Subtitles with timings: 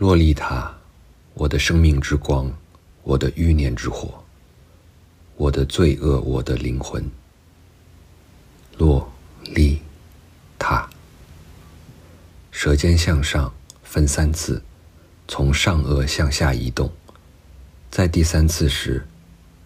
[0.00, 0.74] 洛丽塔，
[1.34, 2.50] 我的生命之光，
[3.02, 4.24] 我的欲念之火，
[5.36, 7.04] 我的罪恶，我的灵魂。
[8.78, 9.06] 洛
[9.42, 9.78] 丽
[10.58, 10.88] 塔，
[12.50, 13.52] 舌尖向上
[13.82, 14.62] 分三次，
[15.28, 16.90] 从上颚向下移动，
[17.90, 19.06] 在第三次时，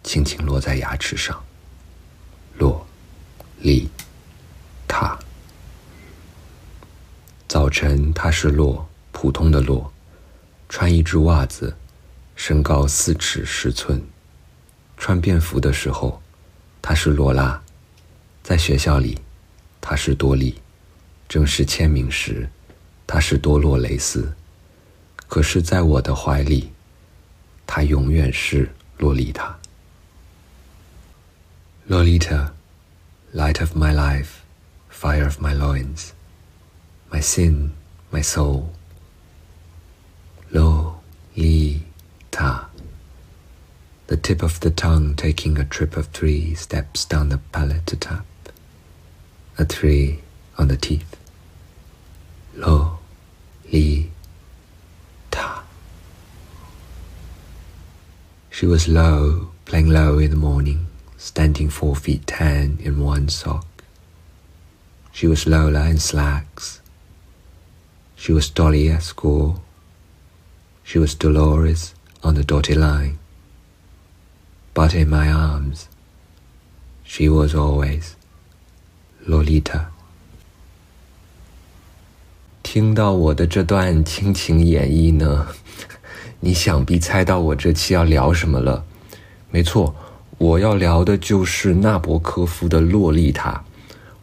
[0.03, 1.41] 轻轻落在牙齿上。
[2.59, 2.85] 洛
[3.61, 3.89] 丽
[4.89, 5.17] 塔，
[7.47, 9.94] 早晨它是洛，普通的洛。
[10.75, 11.77] 穿一只袜子，
[12.35, 14.03] 身高四尺十寸。
[14.97, 16.21] 穿便服的时候，
[16.83, 17.63] 她是罗拉；
[18.43, 19.21] 在学校里，
[19.81, 20.57] 她是多莉；
[21.29, 22.51] 正式签名时，
[23.07, 24.35] 她是多洛雷斯。
[25.29, 26.73] 可是，在我的怀里，
[27.69, 28.69] 她永远是
[28.99, 29.57] 洛丽塔。
[31.89, 32.51] Lolita,
[33.33, 34.41] light of my life,
[34.91, 36.09] fire of my loins,
[37.13, 37.71] my sin,
[38.11, 38.65] my soul.
[40.55, 41.01] Lolita.
[44.07, 47.97] The tip of the tongue taking a trip of three steps down the palate to
[47.97, 48.25] tap.
[49.59, 50.21] A three
[50.57, 51.17] on the teeth.
[52.55, 53.01] Lolita.
[58.51, 63.67] She was low, playing low in the morning, standing four feet ten in one sock.
[65.11, 66.81] She was Lola in slacks.
[68.15, 69.64] She was Dolly at school.
[70.85, 73.19] She was Dolores on the dotted line.
[74.75, 75.87] But in my arms,
[77.05, 78.13] she was always
[79.27, 79.87] Lolita.
[82.63, 85.47] 听到我的这段倾情演绎呢，
[86.41, 88.85] 你想必猜到我这期要聊什么了。
[89.51, 89.95] 没错，
[90.39, 93.65] 我要聊的就是纳博科夫的《洛丽塔》。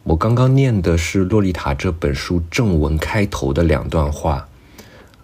[0.04, 4.46] 我刚刚念的是《洛丽塔》这本书正文开头的两段话。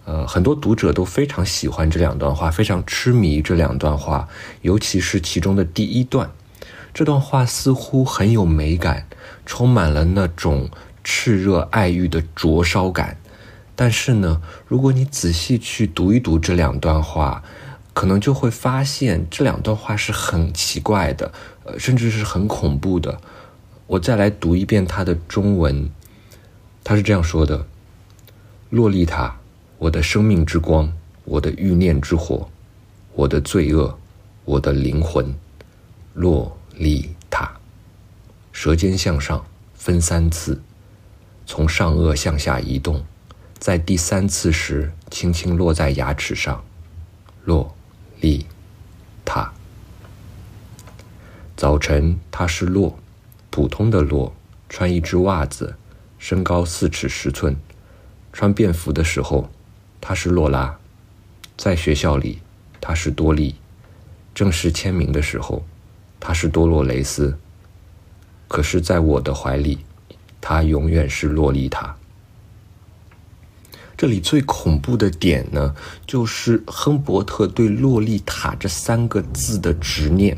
[0.09, 4.27] 呃，很多读者都非常喜欢这两段话，非常痴迷这两段话，
[4.63, 6.31] 尤其是其中的第一段。
[6.91, 9.05] 这段话似乎很有美感，
[9.45, 10.67] 充满了那种
[11.05, 13.17] 炽热爱欲的灼烧感。
[13.75, 17.43] 但是呢，如果你仔细去读一读这两段话，
[17.93, 21.31] 可能就会发现这两段话是很奇怪的，
[21.65, 23.21] 呃，甚至是很恐怖的。
[23.85, 25.91] 我再来读一遍它的中文，
[26.83, 27.67] 他是这样说的
[28.71, 29.35] ：“洛丽塔。”
[29.79, 30.91] 我的生命之光，
[31.23, 32.49] 我的欲念之火，
[33.15, 33.97] 我的罪恶，
[34.43, 35.33] 我的灵魂，
[36.13, 37.57] 洛丽塔。
[38.51, 40.61] 舌尖向上分三次，
[41.45, 43.05] 从上颚向下移动，
[43.57, 46.61] 在第三次时轻轻落在牙齿上。
[47.45, 47.73] 洛
[48.19, 48.45] 丽
[49.23, 49.53] 塔。
[51.55, 52.99] 早晨，他是洛，
[53.49, 54.35] 普通的洛，
[54.67, 55.77] 穿一只袜子，
[56.17, 57.55] 身高四尺十寸。
[58.33, 59.49] 穿便服的时候。
[60.01, 60.77] 她是洛拉，
[61.57, 62.39] 在学校里，
[62.79, 63.55] 她是多莉；
[64.33, 65.65] 正式签名的时候，
[66.19, 67.37] 她是多洛雷斯。
[68.47, 69.79] 可是，在我的怀里，
[70.41, 71.95] 她永远是洛丽塔。
[73.95, 75.75] 这里最恐怖的点呢，
[76.07, 80.37] 就是亨伯特对“洛丽塔”这三个字的执念。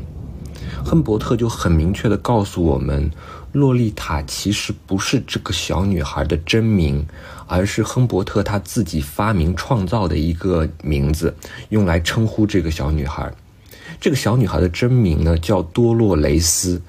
[0.84, 3.10] 亨伯特就很明确的告诉我们。
[3.52, 7.06] 洛丽塔其实不是这个小女孩的真名，
[7.46, 11.34] 而是亨伯特他自己发明创造的一个名字，
[11.68, 13.30] 用来称呼这个小女孩。
[14.00, 16.80] 这个小女孩的真名呢叫多洛雷斯。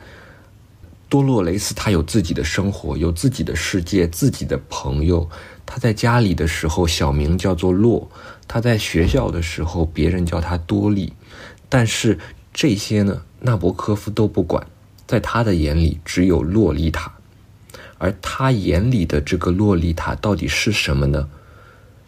[1.10, 5.30] 多洛雷斯她有自己的生活，有自己的世界，自己的朋友。
[5.66, 8.10] 她在家里的时候小名叫做洛，
[8.48, 11.14] 她在学校的时候别人叫她多莉。
[11.70, 12.18] 但是
[12.52, 14.66] 这些呢，纳博科夫都不管。
[15.06, 17.14] 在他的眼里，只有洛丽塔，
[17.98, 21.30] 而他眼里的这个洛丽塔到底是什么呢？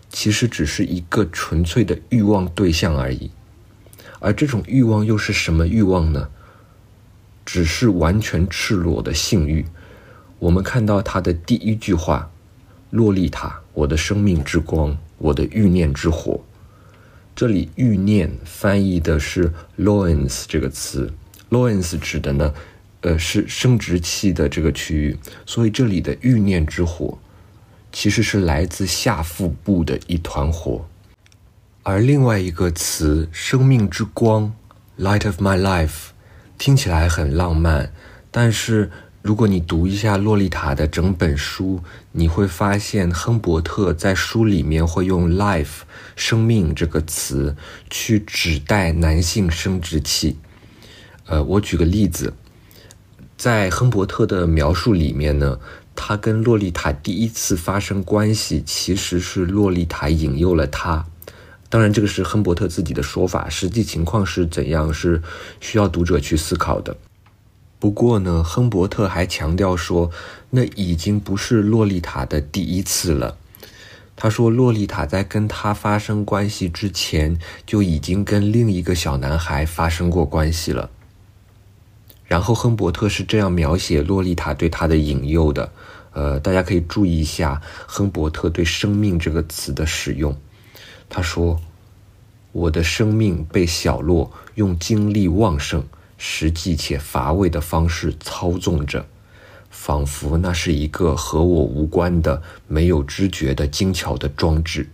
[0.09, 3.31] 其实只是一个纯粹的欲望对象而已。
[4.19, 6.29] 而这种欲望又是什么欲望呢？
[7.45, 9.65] 只是完全赤裸的性欲。
[10.39, 12.31] 我们看到他的第一句话
[12.89, 16.39] ：“洛丽塔，我的生命之光，我的欲念之火。”
[17.35, 21.13] 这里“欲念”翻译的是 “loins” 这个词
[21.51, 22.53] ，“loins” 指的呢？
[23.05, 25.15] 呃，是生殖器的这个区域，
[25.45, 27.19] 所以这里的欲念之火，
[27.91, 30.87] 其实是来自下腹部的一团火。
[31.83, 34.51] 而另外一个词“生命之光
[34.97, 36.07] ”（light of my life）
[36.57, 37.93] 听起来很浪漫，
[38.31, 38.89] 但是
[39.21, 45.83] 如果你读一下《洛丽塔》的整本书，你会发现亨伯特在书里面会用 “life”
[46.15, 47.55] 生命这个词
[47.87, 50.39] 去指代男性生殖器。
[51.27, 52.33] 呃，我举个例子。
[53.37, 55.59] 在亨伯特的描述里面呢，
[55.93, 61.05] 他跟洛丽塔第一次发生关系，其实是洛丽塔引诱了他，
[61.69, 65.21] 当然，这个是亨伯特自己的说法，实际情况是怎样，是
[65.59, 66.95] 需要读者去思考的。
[67.77, 70.09] 不过呢，亨伯特还强调说，
[70.51, 73.37] 那已经不是洛丽塔的第一次了。
[74.15, 80.89] 他说，洛丽塔在跟他发生关系之前，就已经跟另一个小男孩发生过关系了。
[82.27, 85.71] 然后，亨伯特是这样描写洛丽塔对他的引诱的。
[86.13, 90.35] 呃，大家可以注意一下亨伯特对“生命”这个词的使用。
[91.09, 91.59] 他说
[92.51, 95.85] ：“我的生命被小洛用精力旺盛、
[96.17, 99.05] 实际且乏味的方式操纵着。”
[99.69, 104.89] 仿佛那是一个和我无关的、没有知觉的精巧的装置。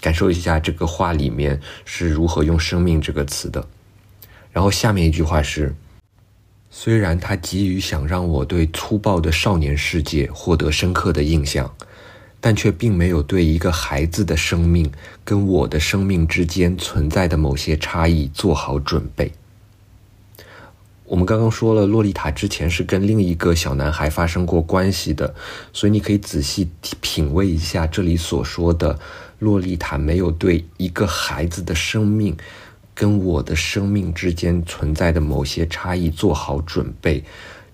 [0.00, 3.68] 感受一下这个话里面是如何用“生命”这个词的。
[4.50, 5.74] 然后下面一句话是：
[6.74, 11.70] 虽然他急于想让我对粗暴的少年世界获得深刻的印象，
[12.40, 14.90] 但却并没有对一个孩子的生命
[15.22, 19.30] 跟我的生命之间存在的某些差异做好准备。
[21.04, 25.34] 我们刚刚说了，洛丽塔之前是跟另一个小男孩发生过关系的，
[25.74, 26.70] 所以你可以仔细
[27.02, 28.98] 品味一下这里所说的
[29.38, 32.34] 洛丽塔没有对一个孩子的生命
[32.94, 37.24] 跟我的生命之间存在的某些差异做好准备。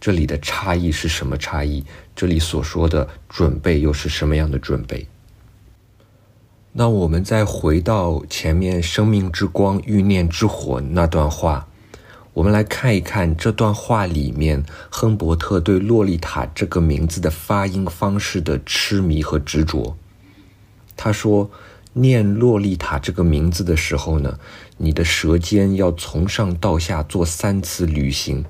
[0.00, 1.84] 这里的差异是什么差异？
[2.14, 5.06] 这里所说的准备又是什么样的准备？
[6.72, 11.66] 那我们再回到前面“生命之光，欲念之火”那段话。
[12.34, 19.96] 我们来看一看这段话里面，亨伯特对洛丽塔这个名字的发音方式的痴迷和执着。
[20.96, 21.50] 他说
[21.94, 24.38] ：“念洛丽塔这个名字的时候呢，
[24.78, 28.44] 你的舌尖要从上到下做三次旅行，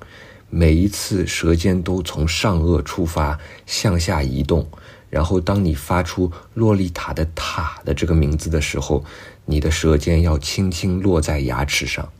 [0.49, 4.67] 每一次舌尖都从上颚出发向下移动，
[5.09, 9.03] 然后当你发出洛丽塔的塔的这个名字的时候，
[9.45, 12.11] 你的舌尖要轻轻落在牙齿上。”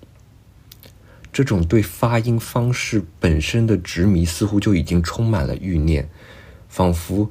[1.32, 6.10] 这种对发音方式本身的执迷，似乎就已经充满了欲念，
[6.68, 7.30] 仿佛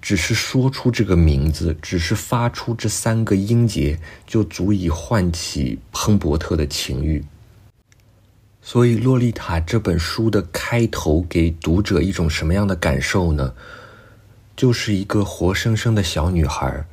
[0.00, 7.24] 只是说出这个名字，只是发出这三个音节，就足以唤起亨伯特的情欲。
[8.62, 13.54] 所以，《洛丽塔》这本书的开头给读者一种什么样的感受呢？
[14.56, 16.84] 就是一个活生生的小女孩。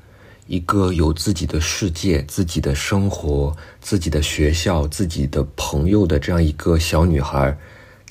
[0.48, 7.58] 一个有自己的世界、自己的生活、自己的学校、自己的朋友的这样一个小女孩，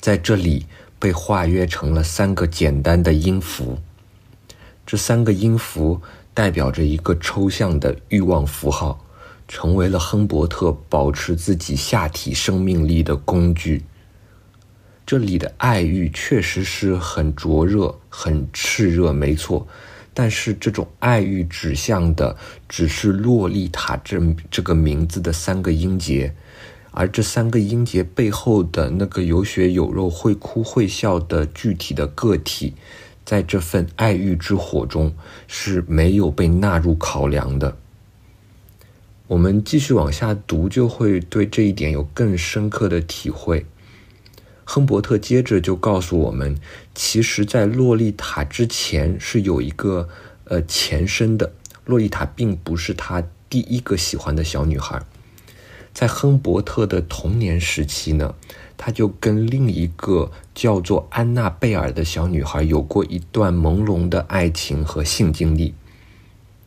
[0.01, 0.65] 在这里
[0.99, 3.79] 被化约成了三个简单的音符。
[4.85, 6.01] 这三个音符
[6.33, 9.03] 代表着一个抽象的欲望符号，
[9.47, 13.83] 成为了亨伯特保持自己下体生命力的工具。
[15.05, 19.67] 这里的爱欲确实是很灼热、很炽热，没错。
[20.13, 22.37] 但是这种爱欲指向的
[22.69, 26.33] 只是洛丽塔这这个名字的三个音节，
[26.91, 32.73] 而这三个音节背后的那个有血有肉、会哭会笑的具体的个体，
[33.25, 35.13] 在这份爱欲之火中
[35.47, 37.75] 是没有被纳入考量的。
[39.27, 43.65] 我们继续往下读，就会对这一点有更深刻的体会。
[44.63, 46.55] 亨伯特接着就告诉我们，
[46.93, 50.07] 其实，在洛丽塔之前是有一个
[50.45, 51.51] 呃前身的。
[51.85, 55.03] 洛丽塔并不是他第一个喜欢的小女孩，
[55.93, 58.33] 在亨伯特的童年时期呢，
[58.77, 65.73] 他就跟另一个叫做安娜贝尔的小女孩有过一段朦胧的爱情和性经历。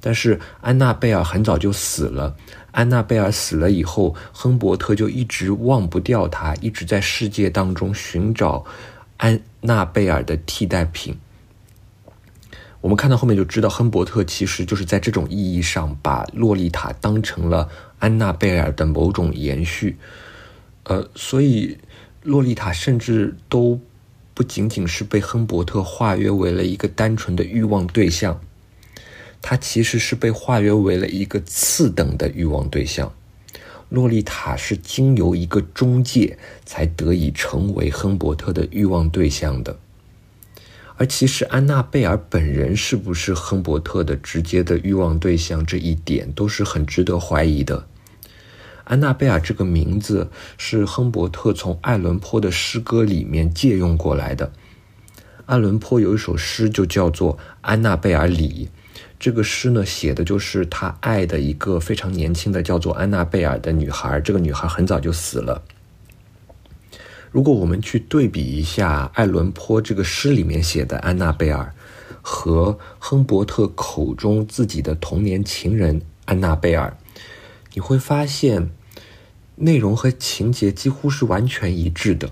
[0.00, 2.36] 但是安娜贝尔很早就死了。
[2.70, 8.64] 安娜贝尔死了以后，亨伯特就一直忘不掉她，一直在世界当中寻找
[9.16, 11.18] 安娜贝尔的替代品。
[12.80, 19.96] 我们看到后面就知道，亨伯特其实就是在这种意义上把洛丽塔当成了安娜贝尔的某种延续。
[20.84, 21.76] 呃，所以
[22.22, 23.80] 洛丽塔甚至都
[24.34, 28.40] 不仅仅是被亨伯特化约为了一个单纯的欲望对象。
[29.40, 33.14] 它其实是被化约为了一个次等的欲望对象，
[33.88, 39.78] 洛丽塔是经由一个中介才得以成为亨伯特的欲望对象的，
[40.96, 47.86] 而其实安娜贝尔本人是不是亨伯特的直接的欲望对象，这一点都是很值得怀疑的。
[48.88, 54.50] 安娜贝尔这个名字是亨伯特从艾伦坡的诗歌里面借用过来的，
[55.44, 58.70] 艾伦坡有一首诗就叫做《安娜贝尔里》。
[59.20, 64.18] 这个诗呢，写的就是他爱的一个非常年轻的叫做安娜贝尔的女孩。
[64.22, 65.62] 这个女孩很早就死了。
[67.30, 71.74] 如果我们去对比一下艾伦坡这个诗里面写的安娜贝尔，
[72.22, 76.96] 和亨伯特口中自己的童年情人安娜贝尔，
[77.74, 78.70] 你会发现
[79.60, 82.30] 内容和情节几乎是完全一致的。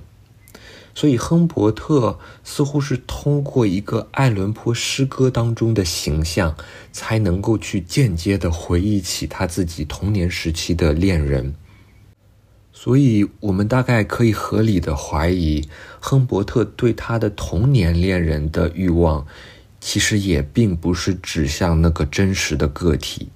[0.95, 6.57] 所以，亨伯特似乎是通过一个爱伦坡诗歌当中的形象，
[6.91, 11.55] 才能够去间接的回忆起他自己童年时期的恋人。
[12.73, 15.69] 所以，我们大概可以合理的怀疑，
[16.01, 19.27] 亨伯特对他的童年恋人的欲望，
[19.79, 23.29] 其实也并不是指向那个真实的个体。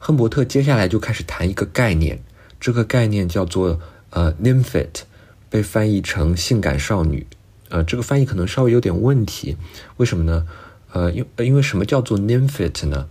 [0.00, 2.18] 亨伯特接下来就开始谈一个概念，
[2.58, 3.78] 这个概念叫做
[4.10, 5.02] 呃 “nymphet”。
[5.50, 7.26] 被翻译成性感少女，
[7.70, 9.56] 呃，这个翻译可能稍微有点问题，
[9.96, 10.46] 为什么呢？
[10.92, 13.08] 呃，因因为什么叫做 nymphet 呢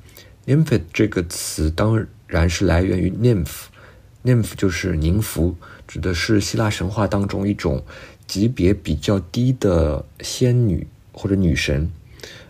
[0.48, 7.84] ？nymphet 这个词当然是来源于 nymph，nymph 就是宁芙，指的是希腊神话当中一种
[8.26, 11.92] 级别比较低的仙女或者女神，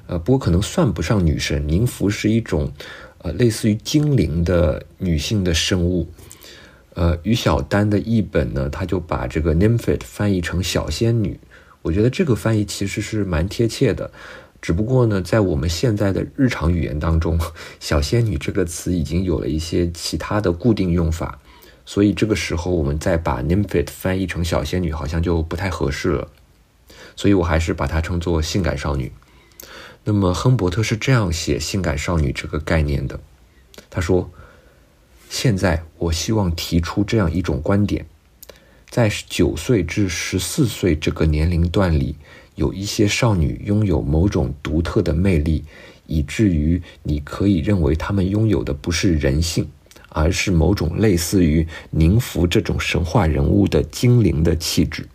[0.05, 2.71] 呃，不过可能算不上女神，宁芙是一种
[3.19, 6.07] 呃类似于精灵的女性的生物。
[6.95, 11.39] 呃，于小丹的译本呢，他就把这个 nymphet 翻译成小仙女。
[11.81, 14.11] 我觉得这个翻译其实是蛮贴切的，
[14.61, 17.39] 只不过呢，在我们现在的日常语言当中，
[17.79, 21.39] 小仙女这个词已经有了一些其他的固定用法，
[21.85, 26.27] 所以这个时候我们再把 nymphet 翻译成小仙女，好像就不太合适了。
[27.15, 29.09] 所以我还是把它称作性感少女。
[30.03, 33.19] 那么亨伯特是这样写性感少女这个概念的，
[33.89, 34.29] 他说。
[35.31, 38.03] 现在，我希望提出这样一种观点：
[38.89, 42.15] 在九岁至十四岁这个年龄段里，
[42.55, 45.63] 有一些少女拥有某种独特的魅力，
[46.07, 49.69] 以至于你可以认为她们拥有的不是人性，
[50.09, 55.07] 而是某种类似于宁芙这种神话人物的精灵的气质。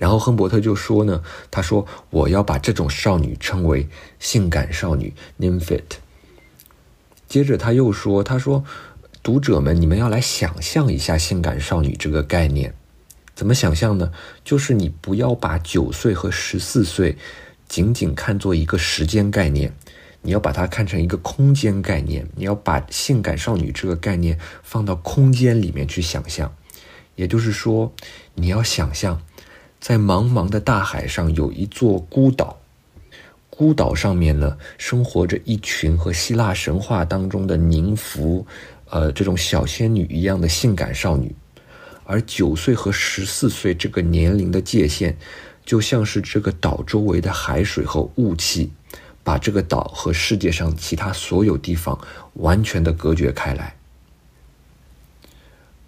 [0.00, 3.86] 然后亨伯特就说呢：“他说我要把这种少女称为
[4.18, 5.82] 性感少女 （nymphet）。”
[7.28, 8.64] 接着他又说：“他说，
[9.22, 12.72] 读者们，你们要来想象一下性感少女这个概念，
[13.34, 14.10] 怎么想象呢？
[14.42, 17.18] 就是你不要把九岁和十四岁
[17.68, 19.70] 仅仅看作一个时间概念，
[20.22, 22.26] 你要把它看成一个空间概念。
[22.36, 26.50] 你要把性感少女这个概念放到空间里面去想象，
[27.16, 27.92] 也就是说，
[28.34, 29.20] 你要想象，
[29.80, 32.58] 在茫茫的大海上有一座孤岛。”
[33.48, 38.46] 孤岛上面呢，生活着一群和希腊神话当中的宁芙，
[38.88, 41.34] 呃，这种小仙女一样的性感少女，
[42.04, 45.14] 而九岁和十四岁这个年龄的界限，
[45.66, 48.70] 就像是这个岛周围的海水和雾气，
[49.22, 51.98] 把这个岛和世界上其他所有地方
[52.34, 53.76] 完全的隔绝开来。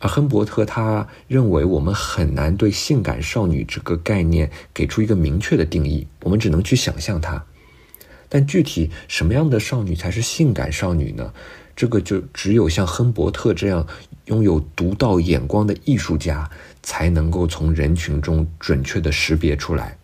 [0.03, 7.45] 而亨伯特他认为，我们很难对性感少女这个概念给出一个明确的定义，我们只能去想象它。
[8.29, 11.33] 但具体什么样的少女才是性感少女呢？
[11.77, 13.87] 这个就只有像亨伯特这样
[14.25, 16.51] 拥有独到眼光的艺术家
[16.83, 19.97] 才能够从人群中准确的识别出来。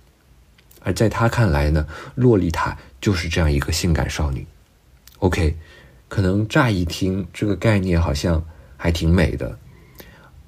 [0.81, 4.47] 而在他看来呢，洛丽塔就是这样一个性感少女。
[5.19, 5.57] OK，
[6.07, 8.45] 可能乍一听这个概念好像
[8.77, 9.59] 还挺美的。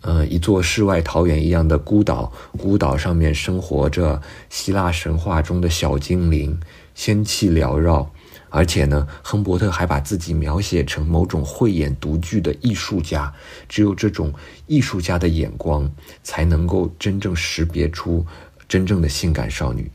[0.02, 6.58] 呃，一座世外桃源一样的孤岛，孤岛上面生活着希腊神话中的小精灵。
[6.94, 8.10] 仙气缭绕，
[8.50, 13.32] 而且呢，亨伯特还把自己描写成某种慧眼独具的艺术家。
[13.68, 14.34] 只有这种
[14.66, 15.90] 艺术家的眼光，
[16.22, 18.26] 才能够真正识别出
[18.68, 19.90] 真正的性感少女。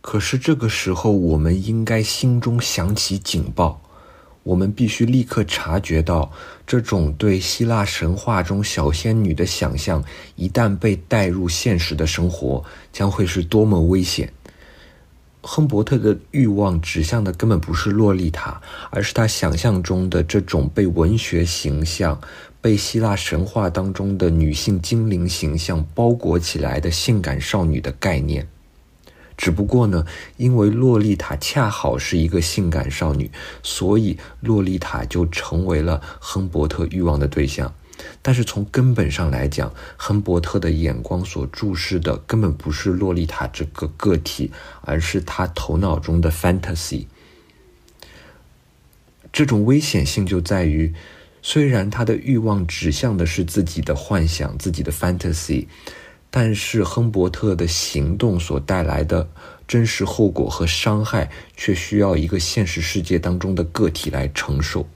[0.00, 3.80] 可是这个时候，我们应该心中响起警报，
[4.46, 6.30] 我们必须立刻察觉到，
[6.64, 10.04] 这种对希腊神话中小仙女的想象，
[10.36, 14.32] 一旦被带入现实的生活，将会是多么危险。
[15.42, 18.60] 亨伯特的欲望指向的根本不是洛丽塔，
[18.90, 22.20] 而是他想象中的这种被文学形象、
[22.60, 28.46] 被希腊神话当中的女性精灵形象包裹起来的性感少女的概念。
[29.36, 33.30] 只不过呢，因为洛丽塔恰好是一个性感少女，
[33.62, 37.74] 所以洛丽塔就成为了亨伯特欲望的对象。
[38.20, 44.52] 但是从根本上来讲，亨伯特的眼光所注视的根本不是洛丽塔这个个体，
[44.82, 47.06] 而是他头脑中的 fantasy。
[49.32, 50.94] 这种危险性就在于，
[51.42, 55.66] 虽然他的欲望指向的是自己的幻想、自己的 fantasy，
[56.38, 59.26] 但是亨伯特的行动所带来的
[59.66, 64.86] 真实后果和伤害，却需要一个现实世界当中的个体来承受。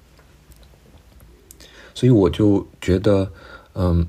[1.94, 3.32] 所以我就觉得，
[3.72, 4.06] 嗯，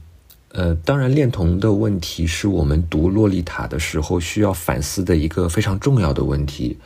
[0.49, 6.77] 呃，当然，恋童的问题是我们读《洛丽塔》的时候需要反思的一个非常重要的问题，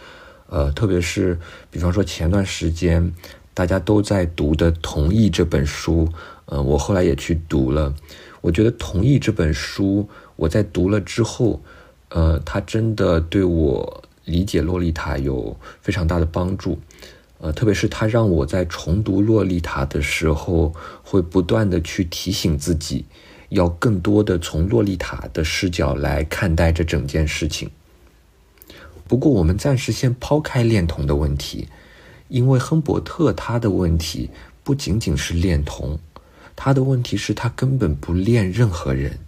[0.50, 1.40] 呃，特别是
[1.72, 3.12] 比方说前段时间
[3.56, 6.08] 大家都在读的《同意》这本书，
[6.46, 7.96] 呃，我后来也去读了。
[8.42, 11.62] 我觉得《同意》这本书，我在读了之后，
[12.10, 16.80] 呃，它真的对我理解洛丽塔有非常大的帮助。
[17.40, 20.74] 呃，特别是它让我在重读洛丽塔的时候，
[21.04, 23.06] 会不断的去提醒自己，
[23.50, 27.70] 要更多的从洛丽塔的视角来看待这整件事情。
[29.08, 31.68] 不过，我们暂时先抛开恋童的问题，
[32.30, 34.32] 因为亨伯特他的问题
[34.64, 36.00] 不仅仅是恋童，
[36.56, 39.20] 他的问题是他根本不恋任何人。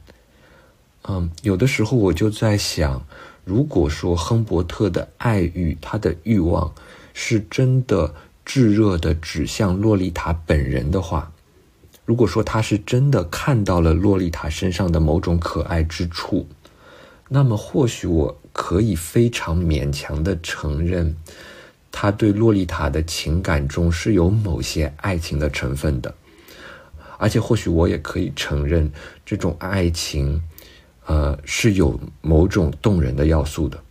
[1.07, 3.05] 嗯，有的时候我就在想，
[3.43, 6.73] 如果说亨伯特的爱欲，他的欲望
[7.13, 8.13] 是真的
[8.45, 11.31] 炙热的指向洛丽塔本人的话，
[12.05, 16.47] 如果说他是真的看到了洛丽塔身上的某种可爱之处，
[17.29, 18.37] 那么或许我。
[18.59, 21.15] 可以非常勉强的承认，
[21.91, 26.11] 他对洛丽塔的情感中是有某些爱情的成分的，
[27.19, 28.91] 而且或许我也可以承认，
[29.23, 30.41] 这种爱情，
[31.07, 33.83] 呃，是有某种动人的要素的。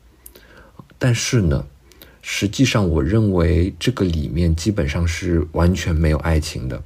[0.96, 1.66] 但是呢，
[2.22, 6.82] 实际上我认为这个里面基本上是完全没有爱情的，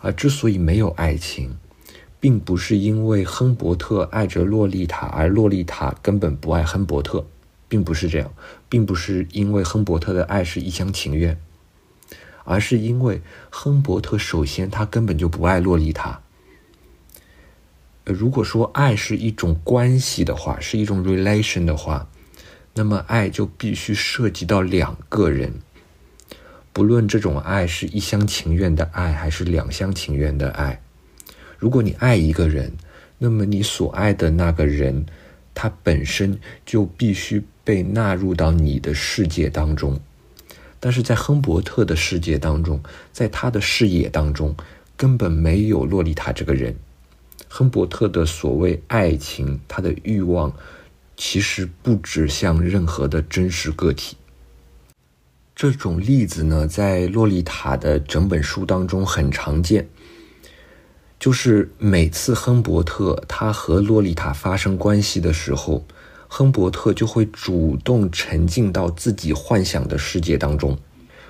[0.00, 1.56] 而之所以没有爱情。
[2.20, 7.24] 并不是因为亨伯特爱着洛丽塔，而洛丽塔根本不爱亨伯特，
[7.68, 8.32] 并不是这样，
[8.68, 11.38] 并不是因为亨伯特的爱是一厢情愿，
[12.42, 16.20] 而是因为亨伯特首先他根本就不爱洛丽塔。
[18.08, 22.08] 如果说爱是一种关系的话，是一种 relation 的话，
[22.72, 25.52] 那么爱就必须涉及到两个人，
[26.72, 30.80] 不论这种爱是一厢情愿的爱，还是两厢情愿的爱。
[31.58, 32.72] 如果你爱一个人，
[33.18, 35.04] 那么你所爱的那个人，
[35.54, 40.00] 他本身就必须被纳入到你的世界当中。
[40.80, 42.80] 但是在亨伯特的世界当中，
[43.12, 44.56] 在他的视野当中，
[44.96, 46.74] 根本没有洛丽塔这个人。
[47.48, 50.52] 亨伯特的所谓爱情，他的欲望，
[51.16, 54.16] 其实不指向任何的真实个体。
[55.56, 59.88] 这种例子呢，在洛丽塔的整本书当中很常见。
[61.18, 65.84] 就是每次亨伯特他和洛丽塔发生关系的时候，
[66.28, 70.78] 亨伯特就会主动沉浸到自己幻想的世界当中，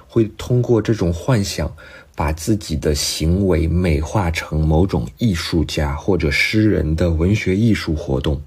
[0.07, 1.75] 会通过这种幻想，
[2.19, 8.43] 把自己的行为美化成某种艺术家或者诗人的文学艺术活动。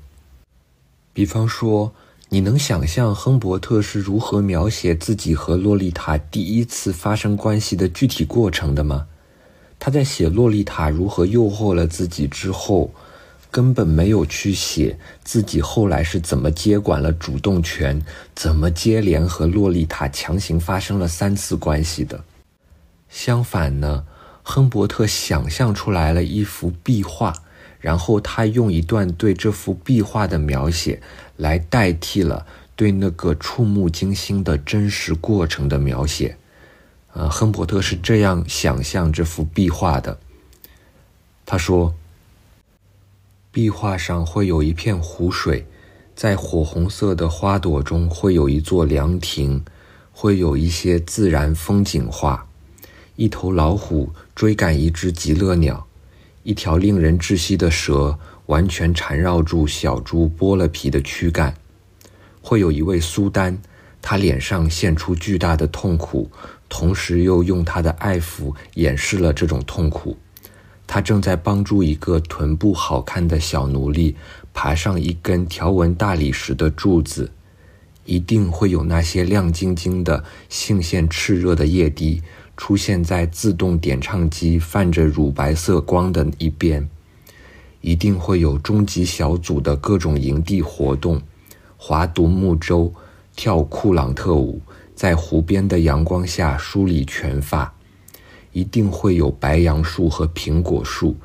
[1.14, 1.94] 比方说，
[2.28, 9.08] 你能想象亨伯特是如何描写自己和洛丽塔第一次发生关系的具体过程的吗？
[9.80, 12.92] 他在写洛丽塔如何诱惑了自己之后，
[13.50, 18.04] 根本没有去写自己后来是怎么接管了主动权，
[18.36, 22.22] 怎么接连和洛丽塔强行发生了三次关系的。
[23.12, 24.06] 相反呢，
[24.42, 27.34] 亨伯特想象出来了一幅壁画，
[27.80, 31.02] 然后他用一段对这幅壁画的描写
[31.36, 36.38] 来代替了对那个触目惊心的真实过程的描写。
[37.14, 40.18] 呃，亨伯特是这样想象这幅壁画的。
[41.46, 41.94] 他说
[43.52, 45.68] ：“壁画上会有一片湖水，
[46.16, 49.66] 在火红色的花朵中会有一座凉亭，
[50.14, 52.48] 会有一些自然风景画。
[53.16, 55.88] 一头老虎追赶一只极乐鸟，
[56.44, 61.54] 一条令人窒息的蛇完全缠绕住小猪剥了皮的躯干。
[62.42, 63.60] 会有一位苏丹，
[64.02, 66.30] 他脸上现出巨大的痛苦。”
[66.74, 70.16] 同时又用他的爱抚掩饰了这种痛苦。
[70.88, 74.16] 他正在帮助一个臀部好看的小奴隶
[74.54, 77.30] 爬上一根条纹大理石的柱子。
[78.06, 82.24] 一定会有那些亮晶晶的、性腺炽热的液滴
[82.64, 86.88] 出现在自动点唱机泛着乳白色光的一边。
[87.82, 91.20] 一定会有终极小组的各种营地活动，
[91.76, 92.94] 划独木舟，
[93.36, 94.62] 跳库朗特舞。
[94.94, 97.74] 在湖边的阳光下梳理全发，
[98.52, 101.16] 一定会有白杨树和苹果树，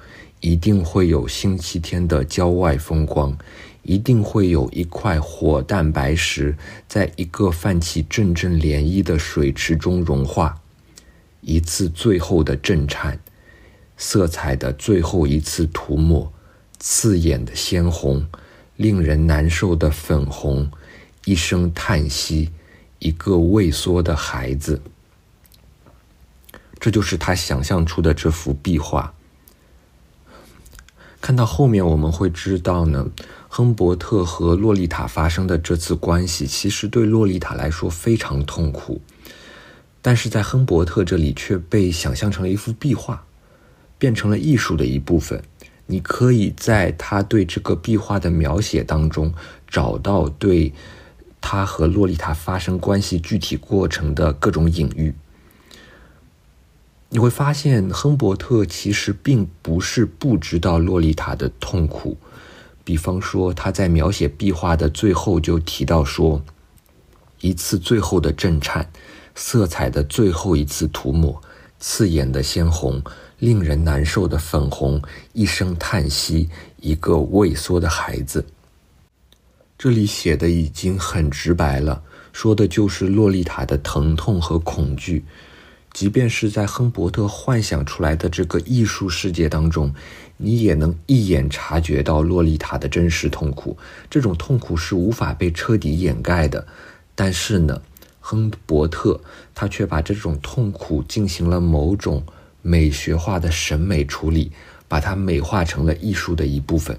[0.41, 3.37] 一定会有星期天的郊外风光，
[3.83, 6.57] 一定会有一块火蛋白石
[6.89, 10.59] 在一个泛起阵阵涟漪的水池中融化，
[11.49, 13.21] 一次最后的震颤，
[13.97, 16.33] 色彩的最后一次涂抹，
[16.81, 18.27] 刺眼的鲜红，
[18.75, 20.69] 令人难受的粉红，
[21.25, 22.51] 一声叹息。
[22.99, 24.81] 一个畏缩的孩子，
[26.81, 29.13] 这就是他想象出的这幅壁画。
[31.21, 33.07] 看到后面我们会知道呢，
[33.49, 39.01] 亨伯特和洛丽塔发生的这次关系，其实对洛丽塔来说非常痛苦。
[40.07, 43.27] 但是在亨伯特这里却被想象成了一幅壁画，
[43.99, 45.43] 变成了艺术的一部分。
[45.87, 49.35] 你可以在他对这个壁画的描写当中
[49.67, 50.73] 找到对
[51.41, 55.13] 他和洛丽塔发生关系具体过程的各种隐喻。
[57.09, 62.17] 你会发现，亨伯特其实并不是不知道洛丽塔的痛苦。
[62.85, 66.41] 比方说，他在描写壁画的最后就提到说，
[67.41, 68.89] 一次最后的震颤。
[69.39, 71.41] 色彩的最后一次涂抹，
[71.79, 73.01] 刺眼的鲜红，
[73.39, 75.01] 令人难受的粉红，
[75.35, 76.49] 一声叹息，
[76.81, 78.45] 一个畏缩的孩子。
[79.79, 85.23] 这里写的已经很直白了，说的就是洛丽塔的疼痛和恐惧。
[85.93, 89.95] 即便是在亨伯特幻想出来的这个艺术世界当中，
[90.39, 93.77] 你也能一眼察觉到洛丽塔的真实痛苦。
[94.09, 96.67] 这种痛苦是无法被彻底掩盖的，
[97.15, 97.83] 但是呢？
[98.29, 99.21] 亨伯特，
[99.55, 102.25] 他却把这种痛苦进行了某种
[102.61, 104.51] 美学化的审美处理，
[104.89, 106.99] 把它美化成了艺术的一部分。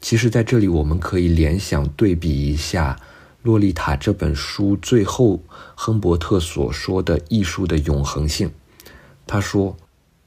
[0.00, 2.98] 其实，在这里我们可以联想对比一下
[3.42, 5.40] 《洛丽塔》这本书最后
[5.76, 8.50] 亨伯特所说的艺术的永恒性。
[9.28, 9.76] 他说：“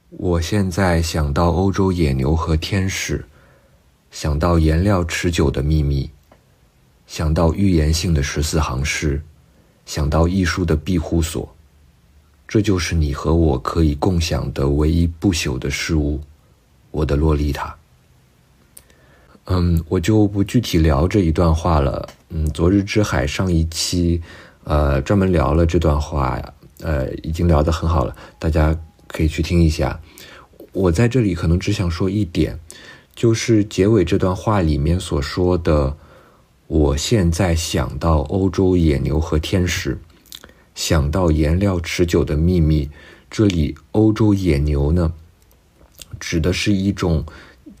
[0.08, 3.26] 我现在想到欧洲野牛和天使，
[4.10, 6.08] 想到颜料持久的秘密。”
[7.06, 9.22] 想到预言性的十四行诗，
[9.84, 11.48] 想到艺术的庇护所，
[12.48, 16.20] 这就是你和我可以共享的唯一不朽的事物，
[16.90, 17.74] 我的洛丽塔。
[19.44, 22.08] 嗯，我就不具体聊这一段话了。
[22.30, 24.20] 嗯，昨日之海上一期，
[24.64, 26.42] 呃，专门聊了这段话，
[26.80, 30.00] 呃，已经聊得很好了，大家可以去听一下。
[30.72, 32.58] 我在这里可能只想说一点，
[33.14, 35.96] 就是结尾这段话里面所说的。
[36.68, 39.96] 我现在想到欧洲野牛和天使，
[40.74, 42.90] 想到颜料持久的秘密。
[43.30, 45.12] 这里欧洲野牛呢，
[46.18, 47.24] 指的是一种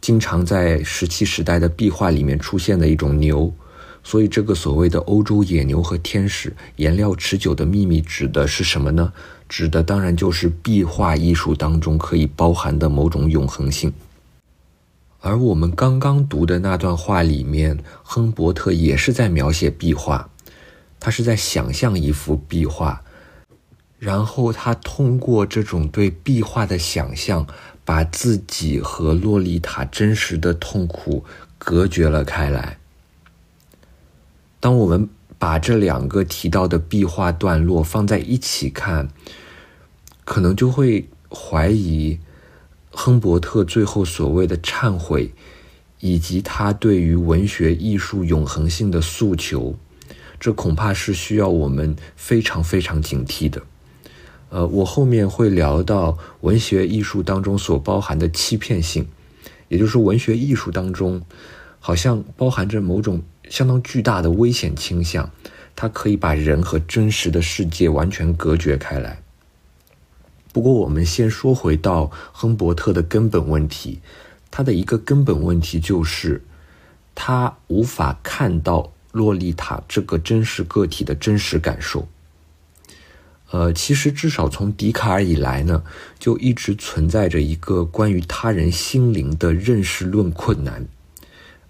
[0.00, 3.52] 经常在石器时代的壁画里面出现的一种牛。
[4.04, 9.12] 所以，这个所谓的欧洲野牛和天使，颜料持久的秘密指的是什么呢？
[9.48, 13.92] 指的当然就是壁画艺术当中可以包含的某种永恒性。
[15.26, 20.30] 而我们刚刚读的那段话里面，亨伯特也是在描写壁画，
[21.00, 23.02] 他是在想象一幅壁画，
[23.98, 27.44] 然后他通过这种对壁画的想象，
[27.84, 31.24] 把自己和洛丽塔真实的痛苦
[31.58, 32.78] 隔绝了开来。
[34.60, 35.08] 当我们
[35.40, 39.08] 把这两个提到的壁画段落放在一起看，
[40.24, 42.20] 可能就会怀疑。
[42.98, 45.30] 亨伯特最后所谓的忏悔，
[46.00, 49.76] 以及他对于文学艺术永恒性的诉求，
[50.40, 53.62] 这恐怕是需要我们非常非常警惕的。
[54.48, 59.06] 呃，我后面会聊到文学艺术当中所包含的欺骗性，
[59.68, 61.20] 也就是文学艺术当中
[61.78, 65.30] 好像包含着某种相当巨大的危险倾向，
[65.76, 69.22] 它可以把人和真实的世界完全隔绝开来。
[70.56, 74.00] 不过，我们先说回到亨伯特的根本问题，
[74.50, 76.42] 他的一个根本问题就是，
[77.14, 82.08] 他无法看到洛丽塔这个真实个体的真实感受。
[83.50, 85.82] 呃，其实至少从笛卡尔以来呢，
[86.18, 90.88] 就一直存在着一个关于他人心灵的认识论困难。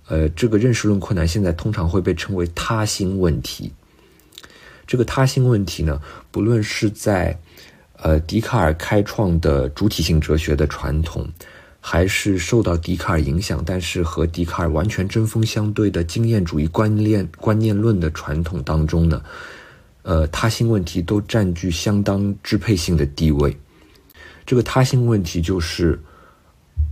[0.06, 3.72] 呃，这个认识论困难现在通常会被称为他心问题。
[4.86, 7.40] 这个他心问题呢，不论是在
[8.02, 11.26] 呃，笛卡尔开创的主体性哲学的传统，
[11.80, 19.22] 还是受到笛卡尔影响，但是和笛卡尔完全针锋相对的经验主义观念观念论的传统当中呢，
[20.02, 23.56] 呃，他心问题都占据相当支配性的地位。
[24.44, 25.98] 这个他心问题就是：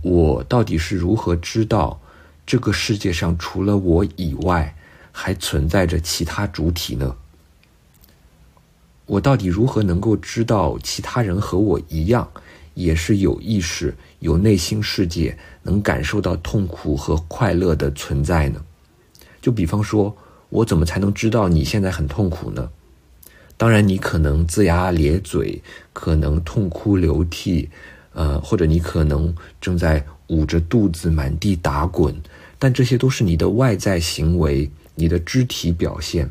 [0.01, 2.01] 我到底是如何知道
[2.45, 4.75] 这个世界上除了我以外
[5.11, 7.15] 还存在着其他主体呢？
[9.05, 12.27] 我到底如何能够知道其他人和我一样，
[12.73, 18.63] 也是有意识、有内心世界，能感受到痛苦和快乐的存在呢？
[19.41, 20.15] 就比方说，
[20.49, 22.69] 我怎么才能知道你现在很痛苦呢？
[23.57, 25.61] 当然，你可能龇牙咧嘴，
[25.93, 27.69] 可能痛哭流涕，
[28.13, 32.13] 呃，或者你可能正在捂着肚子满地打滚，
[32.57, 36.29] 但这些都是你的外在行为，你的肢体表现。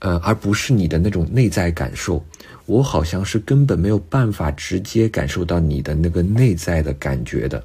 [0.00, 2.24] 呃，而不是你的那种内在感受，
[2.66, 7.64] 我好像是根本没有办法直接感受到你的那个内在的感觉的。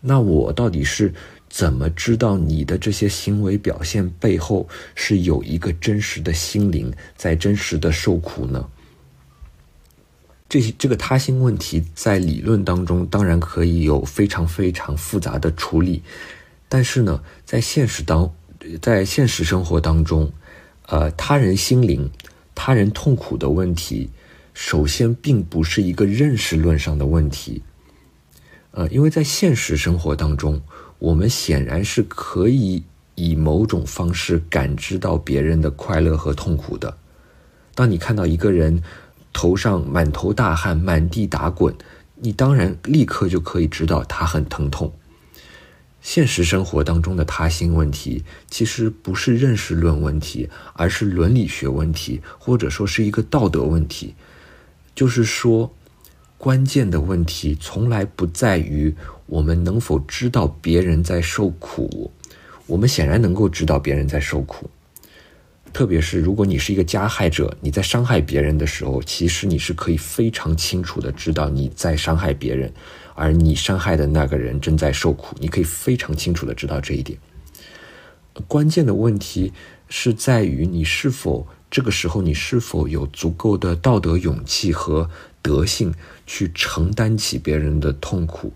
[0.00, 1.14] 那我到底是
[1.48, 8.66] 怎么知道你的这些行为表现背后是有一个真实的心灵在真实的受苦呢？
[10.48, 16.02] 这些这个他心问题在理论当中当然可以有非常非常复杂的处理，
[16.68, 18.30] 但是呢，在现实当
[18.80, 20.30] 在现实生活当中，
[20.86, 22.10] 呃，他人心灵、
[22.54, 24.10] 他人痛苦的问题，
[24.54, 27.62] 首先并不是一个认识论上的问题，
[28.72, 30.60] 呃，因为在现实生活当中，
[30.98, 32.82] 我们显然是可以
[33.14, 36.96] 以某种方式感知到别人的快乐和痛苦的。
[37.74, 38.82] 当你看到一个人。
[39.34, 41.74] 头上满头大汗，满地打滚，
[42.16, 44.92] 你当然立刻就可以知道他很疼痛。
[46.02, 54.14] 现实生活当中的他心问题，其实不是认识论问题，而是伦理学问题，或者说是一个道德问题。
[54.94, 55.72] 就是说，
[56.36, 58.92] 关键的问题从来不在于
[59.26, 62.10] 我们能否知道别人在受苦，
[62.66, 64.68] 我们显然能够知道别人在受苦。
[65.72, 72.70] 特别是如果你是一个加害者，你在伤害别人的时候，其实你是可以非常清楚的知道你在伤害别人，
[73.14, 77.18] 而你伤害的那个人正在受苦，你可以非常清楚的知道这一点。
[78.48, 79.52] 关键的问题
[79.88, 85.08] 是在于你是否这个时候你是否有足够的道德勇气和
[85.42, 85.92] 德性
[86.26, 88.52] 去承担起别人的痛苦，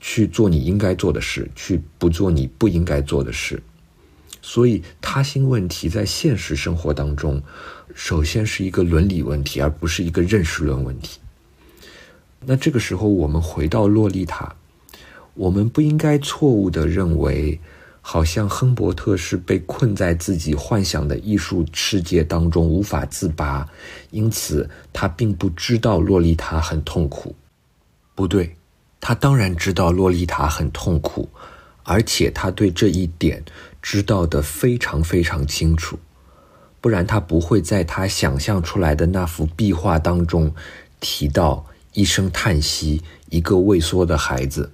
[0.00, 3.62] 去做你应该做的事，去不做你不应该做的事。
[4.42, 7.42] 所以，他心问题在现实生活当中，
[7.94, 11.19] 首先是一个伦理问题，而不是一个认识论问题。
[12.44, 14.54] 那这个时候，我们回到洛丽塔，
[15.34, 17.60] 我们不应该错误的认为，
[18.00, 23.68] 好像亨伯特是被困在自己幻想的艺术世界当中无法自拔，
[24.10, 27.34] 因此他并不知道洛丽塔很痛苦。
[28.14, 28.56] 不对，
[29.00, 31.28] 他当然知道洛丽塔很痛苦。
[31.82, 33.42] 而且他对这一点
[33.82, 35.98] 知道的非常非常清楚，
[36.80, 40.54] 不然他不会在他想象出来的那幅壁画当中
[41.00, 44.70] 提到一声叹息，一个畏缩的孩子。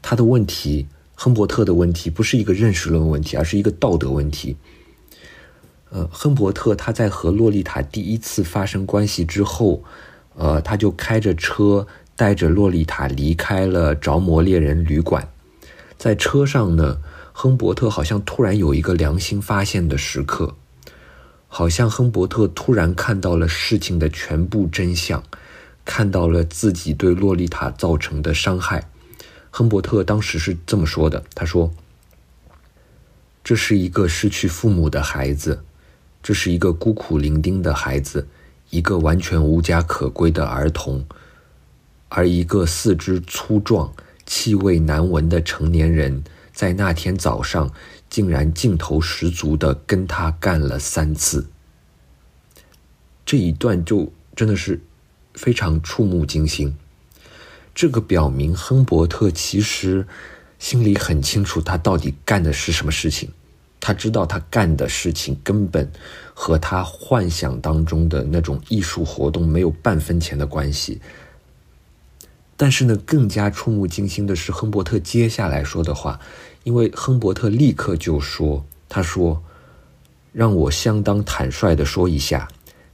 [0.00, 4.56] 他的问题，亨伯特的问题，不是一个认识论问题，而是一个道德问题。
[5.90, 9.84] 呃，亨伯特他在和洛丽塔第一次发生关系之后，
[10.34, 15.28] 呃，他就开着车带着洛丽塔离开了着魔猎人旅馆。
[15.98, 16.98] 在车上呢，
[17.32, 20.56] 亨伯特好像突然有一个良心发现的时刻，
[21.46, 25.22] 好像亨伯特突然看到了事情的全部真相，
[25.84, 28.88] 看到了自己对洛丽塔造成的伤害。
[29.50, 31.72] 亨伯特当时是这么说的：“他说，
[33.44, 35.62] 这是一个失去父母的孩子，
[36.22, 38.26] 这是一个孤苦伶仃的孩子，
[38.70, 41.04] 一个完全无家可归的儿童，
[42.08, 43.92] 而一个四肢粗壮。”
[44.24, 46.22] 气味难闻的成年人，
[46.54, 47.70] 在那天早上
[48.08, 51.48] 竟然劲头十足的跟他干了三次。
[53.26, 54.80] 这一段就真的是
[55.34, 56.76] 非常触目惊心。
[57.74, 60.06] 这个表明亨伯特其实
[60.58, 63.30] 心里很清楚，他到底干的是什么事情。
[63.80, 65.90] 他知道他干的事情根本
[66.34, 71.00] 和他幻想当中的那种艺术活动没有半分钱的关系。
[72.56, 76.20] 但是呢，更加触目惊心的是亨伯特接下来说的话，
[76.62, 79.42] 因为亨伯特立刻就说：“他说，
[80.32, 82.46] 让我相当坦率的说一下，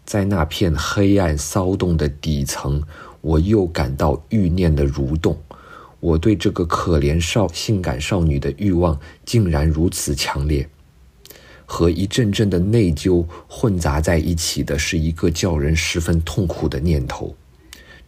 [0.09, 2.83] 在那片黑暗骚动的底层，
[3.21, 5.37] 我又感到欲念的蠕动。
[6.01, 10.66] 我对这个可怜少性感少女的欲望竟然如此强烈，
[11.66, 17.37] 和一阵阵的内疚混杂在一起的是一个叫人十分痛苦的念头。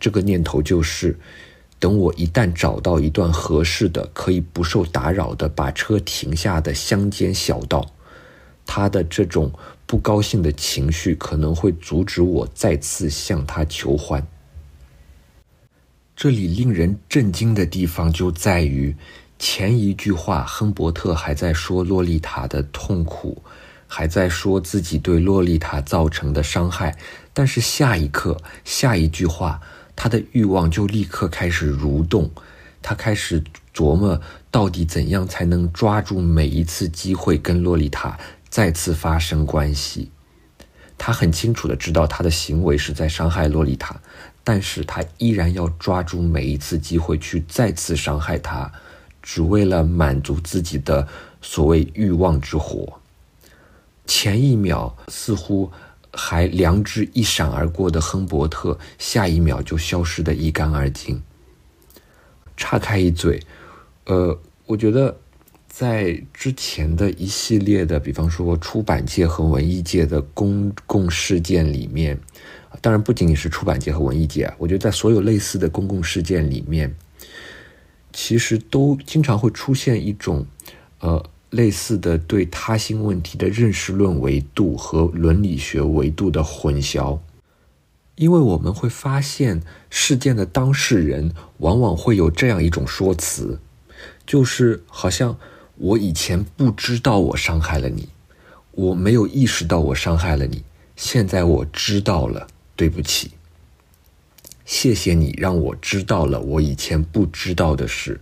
[0.01, 1.19] 这个念头就是。”
[1.79, 7.91] 等我一旦找到一段合适的、可以不受打扰的把车停下的乡间小道，
[8.67, 9.51] 他的这种
[9.90, 14.24] 不高兴的情绪可能会阻止我再次向他求欢。
[16.14, 18.94] 这里令人震惊的地方就在于，
[19.37, 23.42] 前一句话亨伯特还在说洛丽塔的痛苦，
[23.88, 26.96] 还在说自己对洛丽塔造成的伤害，
[27.35, 29.61] 但是下一刻，下一句话。
[29.96, 32.31] 他的欲望就立刻开始蠕动，
[32.81, 33.42] 他开始
[33.74, 34.20] 琢磨
[34.53, 38.16] 到底怎样才能抓住每一次机会跟洛丽塔
[38.51, 40.11] 再次发生关系。
[40.99, 43.99] 他很清楚的知道他的行为是在伤害洛丽塔，
[44.45, 48.71] 但是他依然要抓住每一次机会去再次伤害她，
[49.23, 51.09] 只为了满足自己的
[51.41, 53.01] 所谓欲望之火。
[54.07, 55.73] 前一秒似乎。
[56.13, 61.23] 还良知一闪而过的亨伯特，下一秒就消失的一干二净。
[62.57, 63.41] 岔开一嘴，
[64.07, 64.37] 呃，
[64.67, 65.17] 我觉得
[65.81, 72.21] 在之前的一系列的，比方说出版界和文艺界的公共事件里面，
[72.83, 76.95] 当然不仅仅是出版界和文艺界，我觉得在所有类似的公共事件里面，
[78.12, 80.45] 其实都经常会出现一种，
[80.99, 87.19] 呃，类似的对他心问题的认识论维度和伦理学维度的混淆，
[88.16, 93.59] 因为我们会发现事件的当事人往往会有这样一种说辞，
[94.27, 95.38] 就是好像
[95.83, 98.11] 我以前不知道我伤害了你，
[98.73, 100.62] 我没有意识到我伤害了你，
[100.95, 102.47] 现在我知道了。
[102.77, 103.33] 对不起，
[104.64, 108.19] 谢谢你让我知道了我以前不知道的事。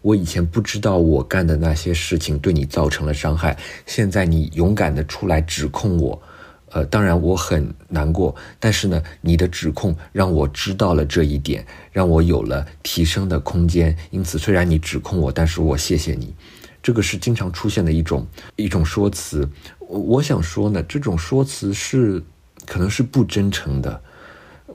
[0.00, 6.22] 我以前不知道我干的那些事情对你造成了伤害，现在你勇敢的出来指控我，
[6.70, 13.94] 呃，当然我很难过，但是呢，你的指控让我知道了这一点，让我有了提升的空间。
[14.10, 16.34] 因此，虽然你指控我，但是我谢谢你。
[16.82, 19.48] 这个是经常出现的一种一种说辞。
[19.78, 22.22] 我想说呢，这种说辞是。
[22.64, 24.00] 可能是不真诚的，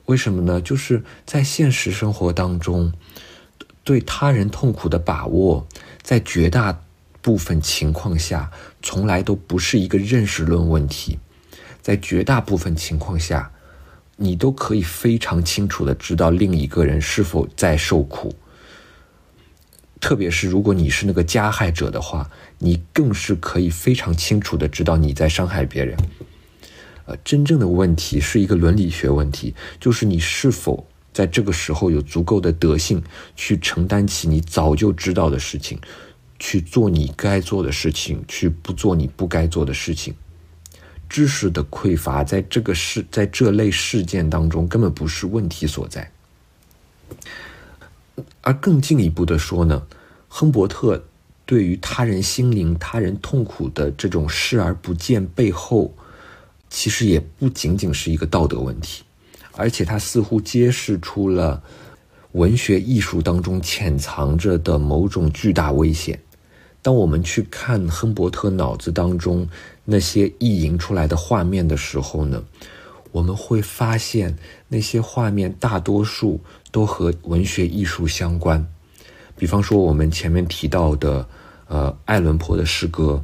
[0.08, 0.60] 为什么呢？
[0.60, 2.91] 就是在现实生活当中，
[3.86, 5.65] 对他人痛苦的把握，
[6.02, 6.82] 在绝大
[7.22, 8.52] 部分情况下，
[8.84, 11.17] 从来都不是一个认识论问题。
[11.82, 13.50] 在绝大部分情况下，
[14.17, 18.36] 你都可以非常清楚的知道另一个人是否在受苦。
[19.99, 22.29] 特别是如果你是那个加害者的话，
[22.60, 25.97] 你更是可以非常清楚的知道你在伤害别人。
[27.05, 33.01] 呃，真正的问题是一个伦理学问题，就是你是否在这个时候有足够的德性
[33.36, 35.79] 去承担起你早就知道的事情，
[36.38, 40.13] 去做你该做的事情，去不做你不该做的事情。
[41.10, 46.12] 知识的匮乏在这个事在这类事件当中根本不是问题所在。
[48.41, 49.84] 而更进一步的说呢，
[50.27, 51.03] 亨伯特
[51.45, 55.93] 对于他人心灵、他人痛苦的这种视而不见背后。
[56.69, 59.01] 其实也不仅仅是一个道德问题，
[59.53, 61.63] 而且它似乎揭示出了
[62.34, 66.21] 文学艺术当中潜藏着的某种巨大危险。
[66.82, 69.47] 当我们去看亨伯特脑子当中
[69.86, 72.43] 那些意淫出来的画面的时候呢，
[73.17, 76.39] 我们会发现那些画面大多数
[76.71, 78.63] 都和文学艺术相关。
[79.36, 81.27] 比方说我们前面提到的，
[81.67, 83.23] 呃，爱伦坡的诗歌，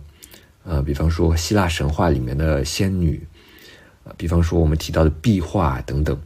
[0.63, 3.21] 呃，比方说希腊神话里面的仙女。
[4.03, 6.19] 呃，比方说我们提到的壁画等等，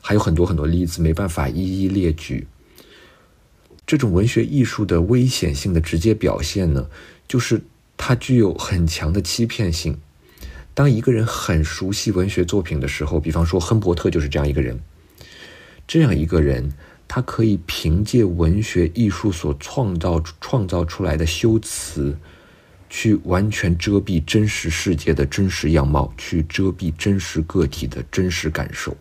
[0.00, 2.48] 还有很多很多例子，没办法一一列举。
[3.86, 6.88] 这种文学艺术的危险性的直接表现呢，
[7.28, 7.60] 就是
[7.98, 9.98] 它具有很强的欺骗性。
[10.74, 14.78] 当一个人很熟悉文学作品的时候，比方说亨伯特就是这样一个人。
[15.86, 16.72] 这样一个人，
[17.08, 22.16] 他可以凭借文学艺术所创造创造出来的修辞。
[22.92, 28.96] 去完全遮蔽真实世界的真实样貌，去遮蔽真实个体的真实感受。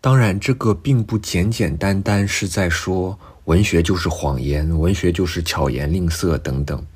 [0.00, 6.86] 当然，这个并不简简单单是在说文学就是谎言，文学就是巧言令色等等。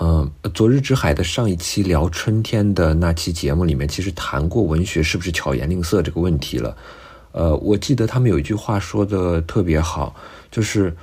[0.00, 6.76] 嗯，昨日之海的上一期聊春天的那期节目里面，其实谈过文学是不是巧言令色这个问题了。
[7.32, 10.14] 呃，我记得他们有一句话说的特别好，
[10.52, 10.96] 就是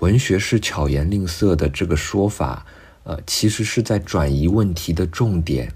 [0.00, 2.66] 文学是巧言令色的这个说法。
[3.04, 5.72] 呃，其实是在转移问题的重点，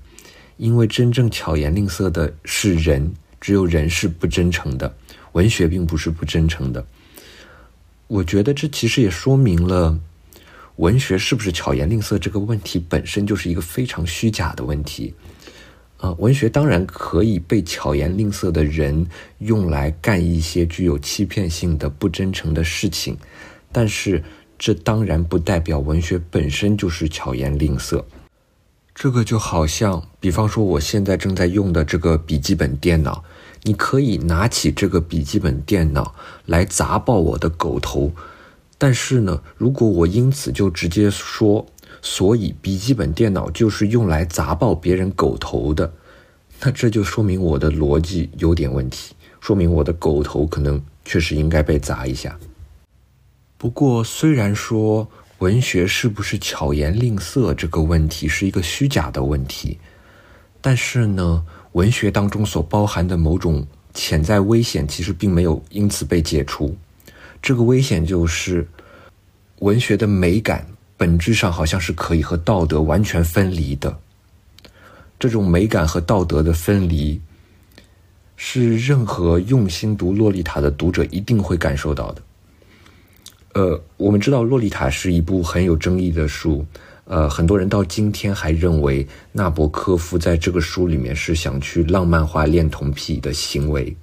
[0.57, 4.93] 因为真正巧言令色的是人，只有人是不真诚的，
[5.33, 6.85] 文学并不是不真诚的。
[8.07, 9.99] 我觉得这其实也说明了，
[10.79, 15.15] 文学是不是巧言令色这个问题本身就是一个非常虚假的问题。
[15.99, 19.07] 啊，文学当然可以被巧言令色的人
[19.39, 23.17] 用来干一些具有欺骗性的不真诚的事情，
[23.71, 24.25] 但是。
[24.61, 28.05] 这当然不代表文学本身就是巧言令色，
[28.93, 33.23] 这个就好像，比方说我现在正在用的这个笔记本电脑，
[33.63, 36.13] 你可以拿起这个笔记本电脑
[36.45, 38.11] 来砸爆我的狗头，
[38.81, 41.67] 但是呢，如果我因此就直接说，
[42.01, 45.93] 所以笔记本电脑就是用来砸爆别人狗头的，
[46.61, 52.39] 那这就说明我的逻辑有点问题，说明我的狗头可能确实应该被砸一下。
[53.57, 55.09] 不过，虽然说
[55.39, 59.77] 文学是不是巧言令色这个问题是一个虚假的问题，
[60.61, 66.77] 但是呢，文学当中所包含的某种潜在危险其实并没有因此被解除。
[67.41, 68.67] 这个危险就是，
[69.61, 70.67] 文学的美感
[70.97, 73.99] 本质上好像是可以和道德完全分离的。
[75.19, 77.21] 这种美感和道德的分离，
[78.37, 82.23] 是任何用心读《洛丽塔》的读者一定会感受到的。
[83.55, 86.65] 呃，我们知道《洛丽塔》是一部很有争议的书，
[87.05, 93.97] 呃，很多人到今天还认为纳博科夫在这个书里面是想去浪漫化恋童癖的行为，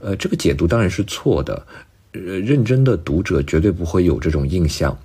[0.00, 1.64] 呃，这个解读当然是错的。
[2.12, 4.98] 呃，认真的读者绝对不会有这种印象。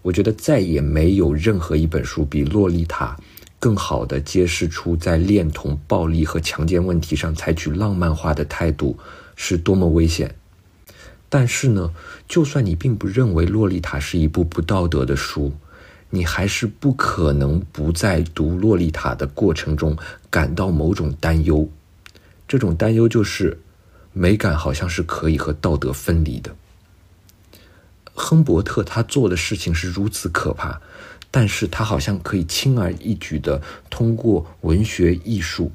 [0.00, 3.16] 我觉得再也没有任何一本书比《洛丽塔》
[3.58, 8.98] 更好的揭示出在恋童、暴力和强奸问题上采取浪漫化的态度
[9.36, 10.34] 是多么危险。
[11.28, 11.92] 但是呢，
[12.26, 15.52] 就算你并不认为《洛丽塔》是一部不道德的书，
[16.08, 19.94] 你还是不可能不在读《洛丽塔》的过程中
[20.30, 21.68] 感到某种担忧。
[22.46, 23.58] 这种担忧就是，
[24.18, 26.52] 美感好像是可以和道德分离的。
[28.12, 30.80] 亨伯特他做的事情是如此可怕，
[31.30, 35.70] 但是他好像可以轻而易举的通过文学艺术。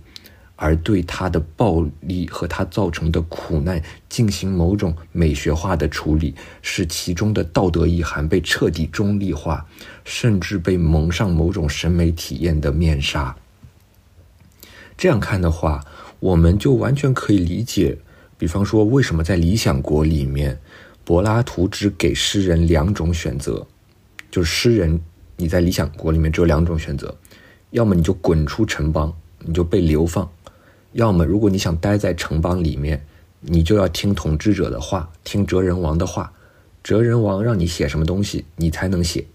[0.55, 9.65] 而对他的暴力和他造成的苦难进行某种美学化的处理，使其中的道德意涵被彻底中立化，
[10.05, 13.35] 甚至被蒙上某种审美体验的面纱。
[14.95, 15.83] 这样看的话，
[16.19, 17.97] 我们就完全可以理解，
[18.43, 20.59] 比方说，为什么在《理想国》里面，
[21.05, 23.65] 柏拉图只给诗人两种选择，
[24.29, 24.99] 就是诗人
[25.37, 27.17] 你在《理想国》里面只有两种选择，
[27.69, 30.29] 要么你就滚出城邦，你就被流放。
[30.91, 33.05] 要么，如果你想待在城邦里面，
[33.39, 36.33] 你就要听统治者的话，听哲人王的话。
[36.83, 39.25] 哲人王让你写什么东西，你才能写。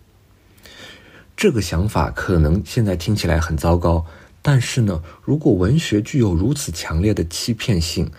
[1.34, 4.04] 这个想法可能现在听起来很糟糕，
[4.42, 8.10] 但是呢，如果文学具有如此强烈的欺骗性，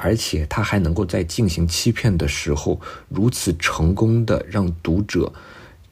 [0.00, 5.32] 而且他还能够在进行欺骗的时候如此成功的让读者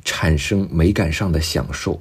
[0.05, 2.01] 产生美感上的享受。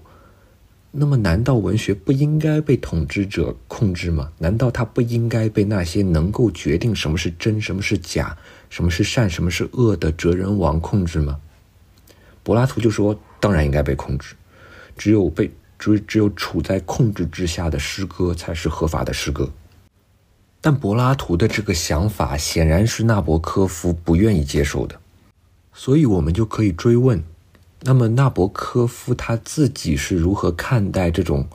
[0.91, 4.31] 那么，难道文学不应该被统治者控制吗？
[4.37, 8.37] 难道它不应该被那些能够决定什么是真、什么是假、
[8.69, 11.37] 什么是善、什么是恶的哲人王控制吗？
[12.43, 14.35] 柏拉图就说：“当然应该被控制，
[14.95, 19.51] 只有被只只有处在控制之下的诗歌才是合法的诗歌。”
[20.65, 24.99] 但柏拉图的这个想法显然是纳博科夫不愿意接受的，
[25.71, 27.23] 所以我们就可以追问。
[27.81, 31.47] 那么纳博科夫他自己是如何看待这种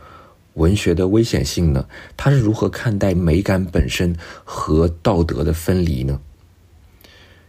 [0.54, 1.88] 文学的危险性呢？
[2.16, 6.20] 他是如何看待美感本身和道德的分离呢？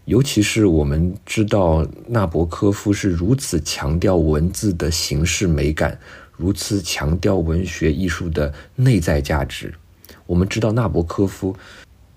[0.06, 6.00] 尤其是我们知道纳博科夫是如此强调文字的形式美感，
[6.36, 9.76] 如此强调文学艺术的内在价值。
[10.32, 11.54] 我们知道纳博科夫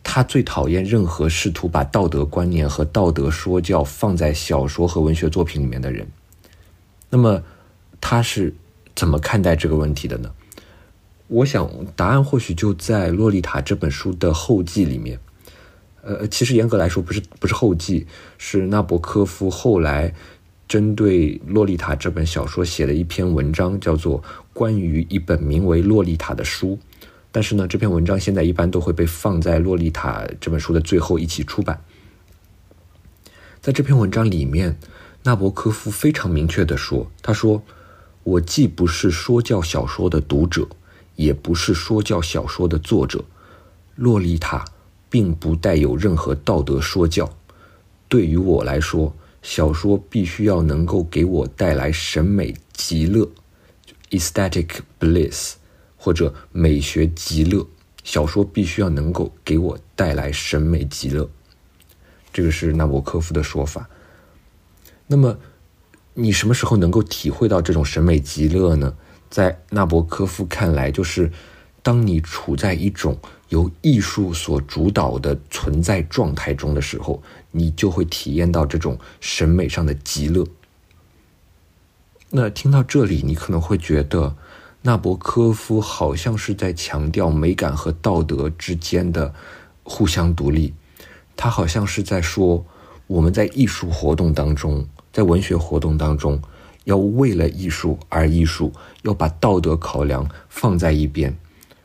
[0.04, 6.06] 他最讨厌任何试图把道德观念和道德说教放在小说和文学作品里面的人。
[7.10, 7.42] 那么，
[8.00, 8.54] 他是
[8.94, 10.30] 怎么看待这个问题的呢？
[11.26, 15.18] 我想答案或许就在《洛丽塔》这本书的后记里面。
[16.02, 18.06] 呃，其实严格来说，不是不是后记，
[18.38, 20.14] 是纳博科夫后来
[20.68, 26.68] 针对《洛丽塔》这本小说写的一篇文章，叫做《关于一本名为《洛丽塔》的书》。
[27.34, 31.82] 但是呢，这篇文章现在一般都会被放在《洛丽塔》这本书的最后一起出版。
[33.60, 34.78] 在这篇文章里面。
[35.26, 37.62] 纳博科夫非常明确地说：“他说，
[38.24, 40.68] 我既不是说教小说的读者，
[41.16, 43.24] 也不是说教小说的作者。
[43.94, 44.66] 洛丽塔
[45.08, 47.34] 并不带有任何道德说教。
[48.06, 53.26] 对于我来说，小说必须要能够给我带来审美极乐
[54.10, 55.54] （aesthetic bliss）
[56.04, 57.66] 或者美学极乐。
[58.02, 61.30] 小说必须要能够给我带来审美极乐。
[62.30, 63.88] 这个是纳博科夫的说法。”
[65.08, 65.38] 那么，
[66.12, 68.94] 你什么时候能够体会到这种审美极乐呢？
[69.30, 71.32] 在纳博科夫看来，就是
[71.82, 80.46] 当你处在一种由艺术所主导的存在状态中的时候，你就会体验到这种审美上的极乐。
[82.28, 84.36] 那听到这里，你可能会觉得
[84.86, 89.32] 纳博科夫好像是在强调美感和道德之间的
[89.82, 90.74] 互相独立，
[91.34, 92.62] 他好像是在说
[93.06, 94.86] 我们在艺术活动当中。
[95.10, 96.38] 在文学活动当中，
[96.84, 98.74] 要为了艺术而艺术，
[99.04, 101.34] 要把道德考量放在一边，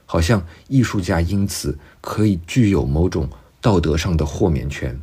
[0.06, 3.30] 好像艺术家因此可以具有某种
[3.62, 5.00] 道德上的豁免权。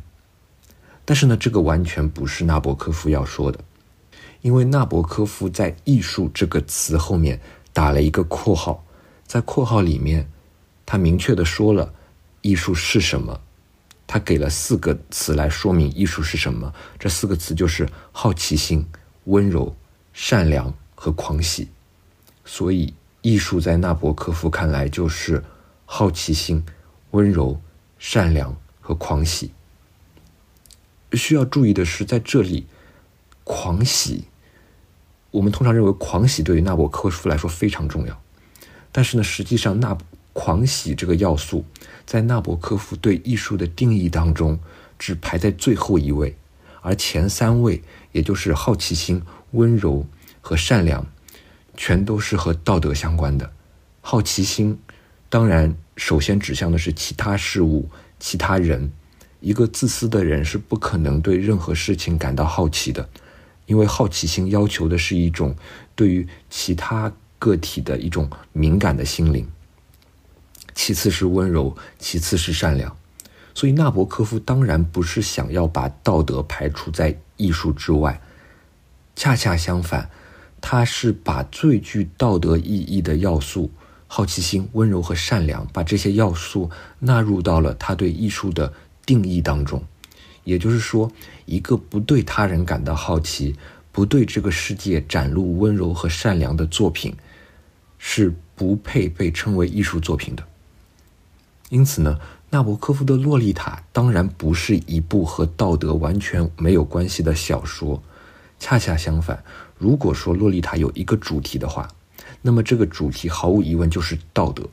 [1.03, 3.59] 但是呢，这个完全不是纳博科夫要说的，
[4.41, 7.39] 因为纳博科夫在“艺术”这个词后面
[7.77, 8.83] 打了一个括号，
[9.27, 10.27] 在括号里面，
[10.83, 11.93] 他明确的说了
[12.41, 13.39] 艺术是什么。
[14.07, 18.83] 他给了四个词来说明艺术是什么，这四个词就是好奇心、
[19.25, 19.75] 温柔、
[20.11, 21.69] 善良和狂喜。
[22.45, 25.43] 所以，艺术在纳博科夫看来就是
[25.85, 26.65] 好奇心、
[27.11, 27.61] 温柔、
[27.99, 29.51] 善良和狂喜。
[31.13, 32.65] 需要注意的是，在这里，
[33.43, 34.23] 狂喜，
[35.37, 38.21] 我们通常认为狂喜对于纳博科夫来说非常重要，
[38.91, 39.95] 但是呢，实际上纳
[40.33, 41.63] 狂喜这个要素
[42.07, 44.59] 在纳博科夫对艺术的定义当中
[44.97, 46.35] 只排在最后一位，
[46.81, 47.83] 而前三位，
[48.13, 49.21] 也就是好奇心、
[49.51, 50.03] 温柔
[50.41, 51.05] 和善良，
[51.75, 53.51] 全都是和道德相关的。
[54.01, 54.79] 好奇心，
[55.29, 57.87] 当然首先指向的是其他事物、
[58.19, 58.91] 其他人。
[59.39, 63.07] 一个自私的人是不可能对任何事情感到好奇的。
[63.67, 65.55] 因为好奇心要求的是一种
[65.95, 69.47] 对于其他个体的一种敏感的心灵，
[70.73, 72.97] 其次是温柔，其次是善良。
[73.53, 78.21] 所以纳博科夫当然不是想要把道德排除在艺术之外，
[79.15, 80.09] 恰恰相反，
[80.61, 83.71] 他是把最具道德意义的要素——
[84.07, 88.71] 好奇心、温柔和善良，把这些要素纳入到了他对艺术的
[89.05, 89.83] 定义当中。
[90.47, 91.11] 也就是说，
[91.45, 93.53] 一个不对他人感到好奇、
[93.91, 97.13] 不对这个世界展露温柔和善良的作品，
[97.97, 100.47] 是不配被称为艺术作品的。
[101.67, 102.17] 因此呢，
[102.49, 108.01] 纳博科夫的《洛丽塔》当然不是一部和道德完全没有关系的小说。
[108.57, 109.43] 恰恰相反，
[109.77, 111.89] 如果说《洛丽塔》有一个主题的话，
[112.41, 114.63] 那么这个主题毫无疑问就是道德。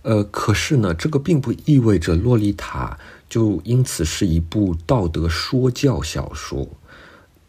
[0.00, 2.98] 呃，可是呢，这个并不意味着《洛丽塔》
[3.34, 6.68] 就因此是一部道德说教小说。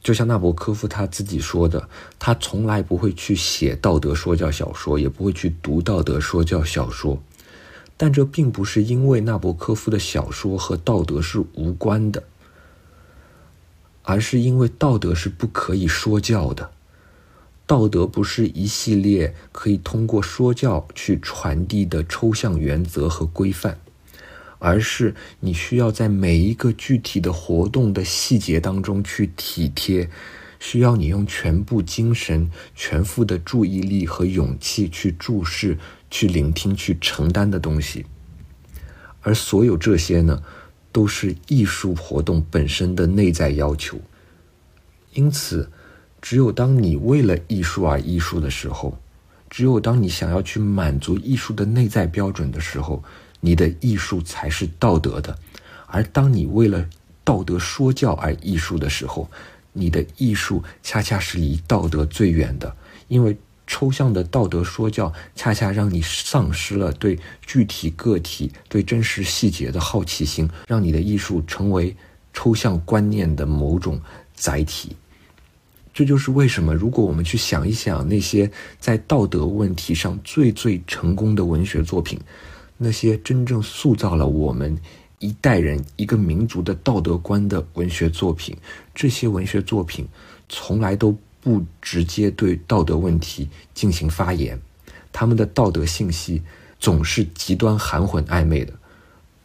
[0.01, 7.21] 就像纳博科夫他自己说的，他从来不会去写道德说教小说，也不会去读道德说教小说。
[7.97, 12.23] 但这并不是因为纳博科夫的小说和道德是无关的，
[14.01, 16.71] 而是因为道德是不可以说教的。
[17.67, 23.77] 道德不是一系列可以通过说教去传递的抽象原则和规范，
[24.59, 30.09] 而是你需要在每一个具体的活动的细节当中去体贴，
[30.59, 35.77] 需要你用全部精神、全副的注意力和勇气去注视、
[36.09, 38.05] 去聆听、去承担的东西。
[39.21, 40.43] 而所有这些呢，
[40.91, 43.99] 都是艺术活动本身的内在要求。
[45.13, 45.71] 因此。
[46.21, 48.97] 只有当你为了艺术而艺术的时候，
[49.47, 53.03] 只有当你想要去满足艺术的内在标准的时候，
[53.45, 55.31] 你的艺术才是道德的；
[55.85, 56.83] 而当你为了
[57.23, 59.29] 道德说教而艺术的时候，
[59.71, 62.75] 你的艺术恰恰是离道德最远的。
[63.07, 63.37] 因为
[63.67, 71.95] 抽象的道德说教，恰恰让你丧失了对具体个体、对真实细节的好奇心，让你的艺术成为
[72.33, 74.01] 抽象观念的某种
[74.33, 74.95] 载体。
[75.93, 82.19] 这就是为什么，如果我们去想一想那些在道德问题上最最成功的文学作品，
[82.77, 84.77] 那些真正塑造了我们
[85.19, 88.55] 一代人、一个民族的道德观的文学作品，
[88.93, 90.07] 这些文学作品
[90.49, 94.59] 从来都不直接对道德问题进行发言，
[95.11, 96.41] 他们的道德信息
[96.79, 98.73] 总是极端含混暧昧的。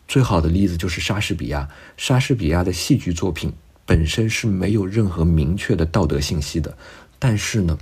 [0.08, 3.52] 最好的例子就是莎士比亚，莎士比亚的戏剧作品。
[3.86, 6.78] 本身是没有任何明确的道德信息的，
[7.18, 7.76] 但是呢，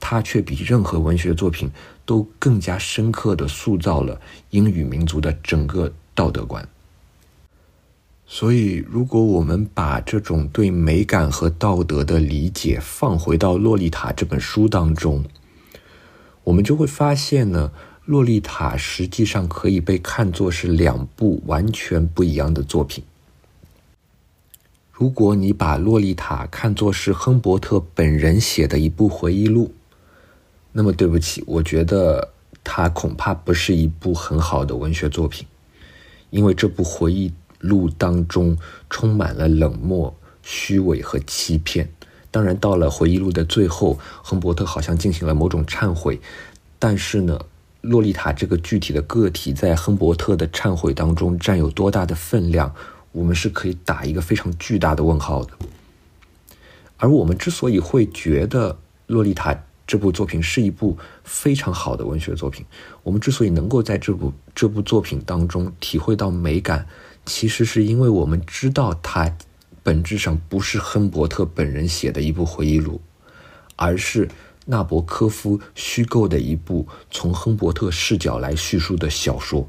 [0.00, 1.70] 它却比任何文学作品
[2.12, 6.68] 都更加深刻的塑造了英语民族的整个道德观。
[8.26, 15.24] 所以，如果我们把这种对美感和道德的理解放回到《洛丽塔》这本书当中，
[16.44, 17.72] 我们就会发现呢，
[18.04, 23.02] 《洛丽塔》实际上可以被看作是两部完全不一样的作品。
[24.90, 29.72] 如果你把《洛丽塔》看作是亨伯特本人写的一部回忆录，
[30.72, 32.30] 那么对不起，我觉得
[32.64, 35.46] 它恐怕不是一部很好的文学作品，
[36.30, 38.56] 因为这部回忆录当中
[38.88, 41.88] 充满了冷漠、虚伪和欺骗。
[42.30, 46.18] 当然，到了回忆录的最后，亨伯特好像进行了某种忏悔，
[46.78, 47.38] 但是呢，
[47.82, 52.74] 洛丽塔这个具体的个体在亨伯特的忏悔当中占有多大的分量？
[53.12, 55.52] 我们是可以打一个非常巨大的问号的，
[56.96, 58.72] 而我们之所以会觉得
[59.06, 59.52] 《洛丽塔》
[59.86, 62.64] 这部作品是一部非常好的文学作品，
[63.02, 66.86] 我们之所以能够在这部这部作品当中体会到美感，
[67.26, 69.36] 其实是因为我们知道它
[69.82, 73.00] 本质上不是亨伯特本人写的一部回忆录，
[73.76, 74.28] 而是
[74.66, 79.68] 纳博科夫虚构的一部从亨伯特视角来叙述的小说。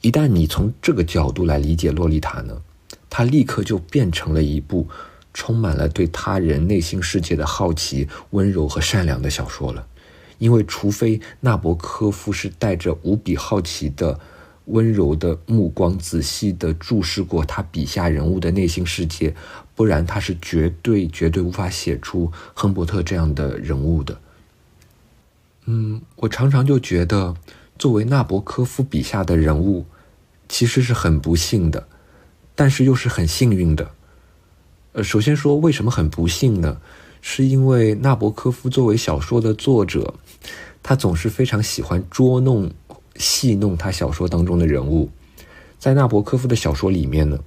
[0.00, 2.62] 一旦你从这个角度来理解《洛丽塔》呢，
[3.10, 4.88] 它立刻就变成了一部
[5.34, 9.86] 充满了对他人内心世界的好奇、温柔和善良的小说了。
[10.38, 14.18] 因为除非纳博科夫是带着无比好奇的
[14.66, 19.34] 温柔的目光仔细地注视过他笔下人物的内心世界，
[19.74, 24.18] 不然他是绝对绝对无法写出亨伯特这样的人物的。
[25.66, 27.34] 嗯，我常常就觉得，
[27.78, 29.86] 作为纳博科夫笔下的人物，
[30.48, 31.86] 其实是很不幸的，
[32.54, 33.92] 但是又是很幸运的。
[34.94, 36.80] 呃，首先说为什么很不幸呢？
[37.20, 40.14] 是因为纳博科夫作为小说的作者，
[40.82, 42.72] 他总是非常喜欢捉弄。
[43.16, 45.08] 戏弄他小说当中的人物，
[45.78, 47.38] 在纳博科夫的小说里面呢，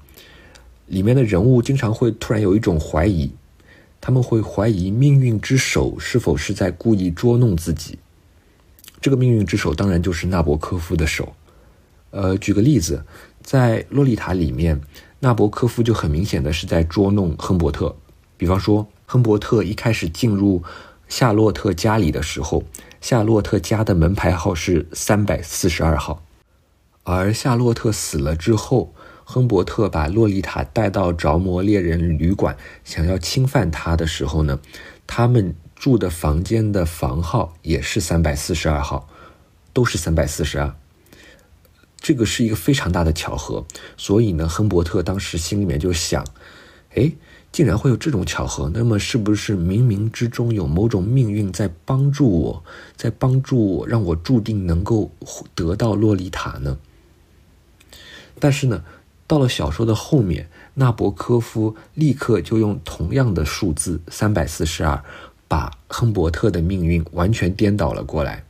[0.85, 3.29] 里面的人物经常会突然有一种怀疑，
[3.99, 7.99] 他们会怀疑命运之手是否是在故意捉弄自己。
[9.01, 11.35] 这个命运之手当然就是纳博科夫的手。
[12.11, 13.03] 呃，举个例子，
[13.43, 14.79] 在《洛丽塔》里面，
[15.19, 17.95] 纳博科夫就很明显的是在捉弄亨伯特。
[18.37, 20.63] 比方说，亨伯特一开始进入
[21.07, 22.63] 夏洛特家里的时候。
[22.99, 26.23] 夏洛特家的门牌号是三百四十二号，
[27.03, 28.91] 而夏洛特死了之后，
[29.23, 34.59] 亨伯特把洛丽塔带到着魔猎人旅馆，想要侵犯她的时候呢，
[35.05, 39.07] 他们住的房间的房号也是三百四十二号，
[39.71, 40.75] 都是三百四十二。
[41.97, 43.65] 这个是一个非常大的巧合，
[43.97, 46.25] 所以呢，亨伯特当时心里面就想，
[46.95, 47.11] 哎。
[47.49, 52.63] 竟然会有这种巧合，那么是不是冥冥之中有某种命运在帮助我，
[52.95, 55.09] 在帮助我，让我注定能够
[55.55, 56.77] 得到洛丽塔呢？
[58.37, 58.83] 但是呢，
[59.25, 65.03] 到了小说的后面，纳博科夫立刻就用同样的数字三百四十二，
[65.47, 68.43] 把亨伯特的命运完全颠倒了过来。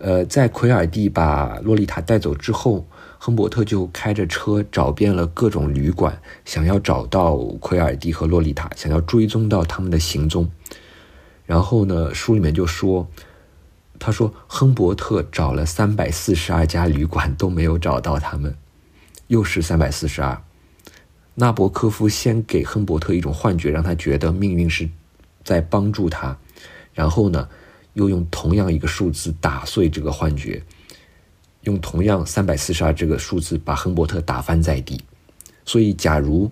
[0.00, 2.86] 呃，在奎尔蒂把洛丽塔带走之后。
[3.22, 10.50] 亨伯特就开着车找遍了各种旅馆，想要找到奎尔蒂和洛丽塔，想要追踪到他们的行踪。
[11.44, 13.06] 然后呢，书里面就说，
[13.98, 18.56] 他说亨伯特找了三百四十二家旅馆都没有找到他们，
[19.26, 20.42] 又是三百四十二。
[21.34, 24.88] 纳博科夫先给亨伯特一种幻觉，让他觉得命运是
[25.44, 26.38] 在帮助他，
[26.94, 27.50] 然后呢，
[27.94, 30.62] 又用同样一个数字打碎这个幻觉。
[31.64, 34.98] 用同样三百四十二这个数字把亨伯特打翻在地，
[35.66, 36.50] 所以，假如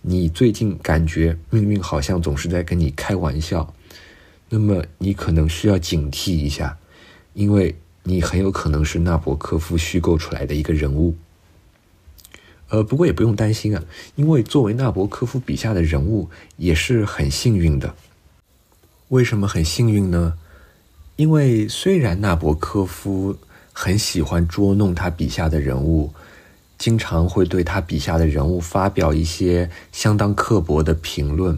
[0.00, 3.74] 你最近感觉命运好像总是在跟你开玩笑，
[4.48, 6.78] 那么你可能需要警惕一下，
[7.34, 11.16] 因为你很有可能是纳博科夫虚构出来的一个人物。
[12.68, 13.82] 呃，不过也不用担心啊，
[14.14, 17.92] 因为作为纳博科夫笔下的人物也是很幸运的。
[19.08, 20.38] 为什么很幸运呢？
[21.18, 23.36] 因为虽然纳博科夫。
[23.80, 26.12] 很喜欢捉弄他笔下的人物，
[26.78, 31.56] 经常会对他笔下的人物发表一些相当刻薄的评论。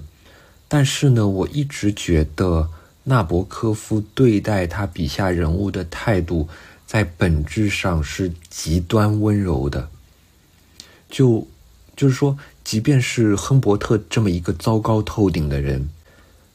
[0.69, 2.69] 但是呢，我一直觉得
[3.05, 6.47] 纳博科夫对待他笔下人物的态度，
[6.87, 9.89] 在本质上是极端温柔的。
[11.09, 11.49] 就
[11.97, 15.89] 就是说，即便是亨伯特这么一个糟糕透顶的人，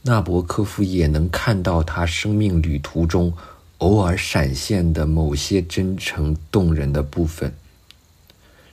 [0.07, 3.33] 纳博科夫也能看到他生命旅途中。
[3.79, 7.53] 偶尔闪现的某些真诚动人的部分，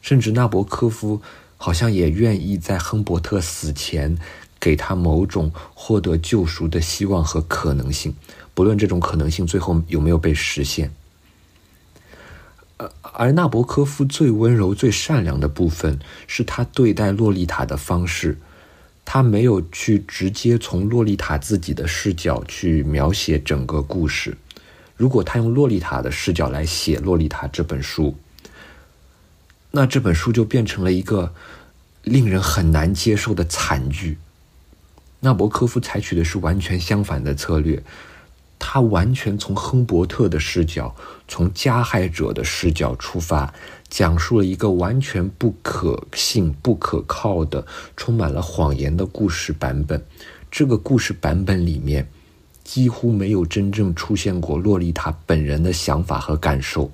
[0.00, 1.20] 甚至纳博科夫
[1.56, 4.16] 好像也愿意在亨伯特死前
[4.60, 8.14] 给他某种获得救赎的希望和可能性，
[8.54, 10.92] 不论这种可能性最后有没有被实现。
[13.00, 18.38] 而纳博科夫最温柔、最善良的部分是他对待洛丽塔的方式，
[19.14, 24.34] 他没有去直接从洛丽塔自己的视角去描写整个故事。
[24.96, 28.16] 如果他用洛丽塔的视角来写《洛丽塔》这本书，
[29.70, 31.34] 那这本书就变成了一个
[32.04, 34.16] 令人很难接受的惨剧。
[35.20, 37.82] 纳博科夫采取的是完全相反的策略，
[38.58, 40.96] 他完全从亨伯特的视角，
[41.28, 43.52] 从加害者的视角出发，
[43.92, 50.02] 讲述了一个完全不可信、不可靠的、充满了谎言的故事版本。
[50.50, 52.08] 这个故事版本里面。
[52.64, 56.92] 几乎没有真正出现过洛丽塔本人的想法和感受，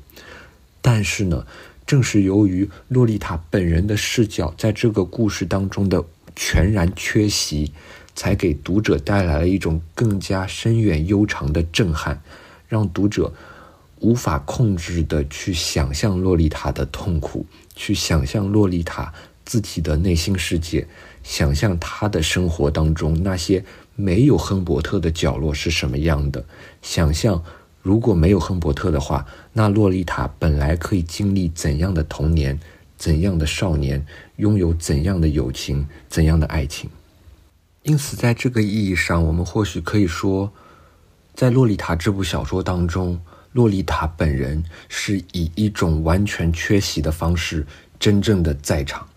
[0.81, 1.47] 但是呢，
[1.87, 6.03] 正是由于洛丽塔本人的视角在这个故事当中的
[6.35, 7.71] 全然缺席，
[8.15, 12.23] 才给读者带来了一种更加深远悠长的震撼，
[12.67, 13.31] 让读者
[14.01, 17.45] 无法控制的去想象洛丽塔的痛苦，
[17.75, 19.13] 去想象洛丽塔
[19.45, 20.87] 自己的内心世界，
[21.23, 23.65] 想象她的生活当中那些。
[24.01, 26.45] 没有亨伯特的角落是什么样的？
[26.83, 27.43] 想象
[27.83, 32.61] 如果没有亨伯特的话，那洛丽塔本来可以经历怎样的童年，
[32.97, 36.89] 怎样的少年，拥有怎样的友情，怎样的爱情？
[37.83, 40.53] 因此，在这个意义上，我们或许可以说，
[41.35, 43.21] 在《洛丽塔》这部小说当中，
[43.53, 47.67] 洛丽塔本人是以一种完全缺席的方式
[47.99, 49.09] 真正的在场。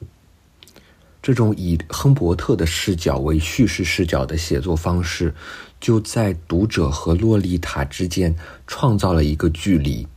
[1.22, 5.36] 这种以亨伯特的视角为叙事视角的写作方式，
[5.80, 10.08] 就在读者和洛丽塔之间创造了一个距离。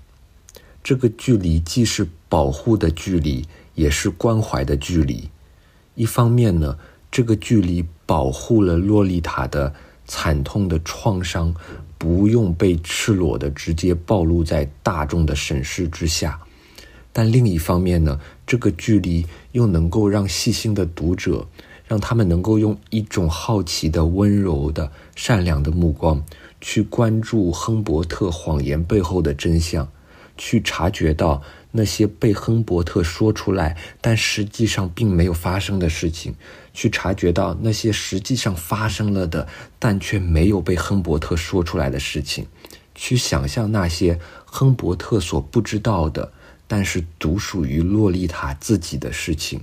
[0.82, 5.28] 这个距离既是保护的距离，也是关怀的距离。
[5.94, 6.78] 一方面呢，
[7.10, 9.74] 这个距离保护了洛丽塔的
[10.06, 11.54] 惨痛的创伤，
[12.04, 16.38] 不用被赤裸的直接暴露在大众的审视之下。
[17.14, 21.46] 但另一方面呢，这个距离又能够让细心的读者，
[21.86, 26.22] 让他们能够用一种好奇的、温柔的、善良的目光，
[26.60, 29.88] 去关注亨伯特谎言背后的真相，
[30.36, 31.40] 去察觉到
[31.70, 36.34] 那些被亨伯特说出来但实际上并没有发生的事情，
[36.74, 39.48] 去察觉到那些实际上发生了的
[39.78, 42.46] 但却没有被亨伯特说出来的事情，
[42.94, 46.32] 去想象那些亨伯特所不知道的。
[46.66, 49.62] 但是独属于洛丽塔自己的事情，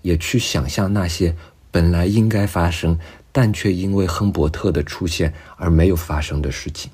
[0.00, 1.36] 也去想象那些
[1.72, 2.98] 本来应该发生，
[3.32, 6.90] 但却因为亨伯特的出现而没有发生的事情。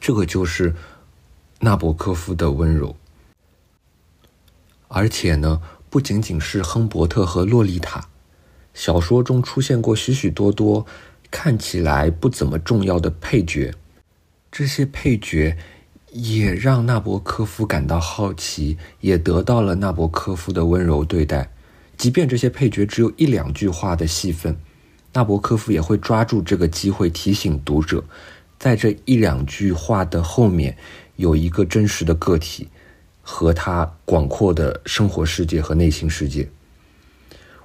[0.00, 0.74] 这个就是
[1.60, 2.96] 纳博科夫的温柔。
[4.88, 5.60] 而且呢，
[5.90, 8.08] 不仅仅是亨伯特和洛丽塔，
[8.74, 10.84] 小说中出现过许许多多
[11.30, 13.74] 看起来不怎么重要的配角，
[14.50, 15.56] 这些配角。
[16.12, 21.50] 也让纳博科夫感到好奇，也得到了纳博科夫的温柔对待。
[21.98, 24.56] 即便这些配角只有一两句话的戏份，
[25.12, 28.02] 纳博科夫也会抓住这个机会提醒读者，
[28.58, 30.74] 在这一两句话的后面
[31.16, 32.66] 有一个真实的个体
[33.28, 36.48] 和他广阔的生活世界和内心世界。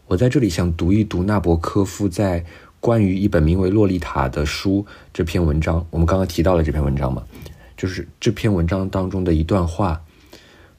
[0.07, 2.43] 我在这里想读一读纳博科夫在
[2.79, 4.83] 关于一本名为《洛丽塔》的书
[5.13, 5.85] 这篇文章。
[5.91, 7.23] 我们刚刚提到了这篇文章嘛？
[7.77, 10.01] 就是这篇文章当中的一段话，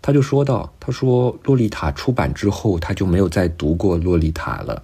[0.03, 4.83] 他就说到：“他说《洛丽塔》出版之后，他就没有再读过《洛丽塔》了。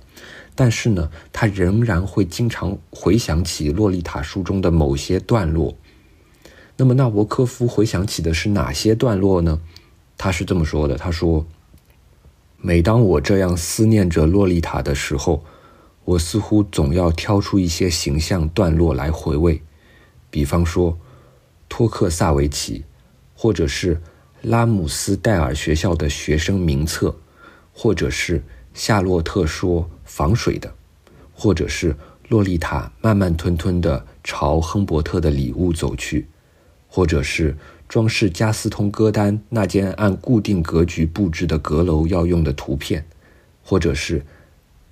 [0.55, 5.77] 但是呢，他仍然会经常回想起《洛丽塔》书中的某些段落。
[6.77, 9.61] 那么，纳博科夫回想起的是哪些段落呢？
[10.19, 11.47] 他是这么说的：他说，
[12.59, 15.43] 每当我这样思念着《洛丽塔》的时候，
[16.05, 19.63] 我似乎总要挑出一些形象段落来回味，
[20.29, 20.99] 比方说。”
[21.71, 22.83] 托克萨维奇，
[23.35, 24.01] 或者是
[24.41, 27.15] 拉姆斯戴尔学校的学生名册，
[27.75, 28.43] 或者是
[28.73, 30.75] 夏洛特说防水的，
[31.35, 31.95] 或者是
[32.29, 36.27] 洛丽塔慢慢吞吞地朝亨伯特的礼物走去，
[36.89, 37.55] 或者是
[37.89, 43.07] 装饰加斯通歌单那间按固定格局布置的阁楼要用的图片，
[43.63, 44.25] 或者是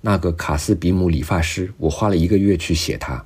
[0.01, 3.23] 那个卡斯比姆理发师，我花了一个月去写它。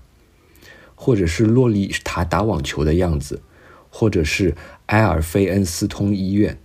[0.94, 3.42] 或者是洛丽塔打网球的样子，
[3.90, 4.56] 或者是
[4.86, 6.56] 埃尔菲恩斯通医院，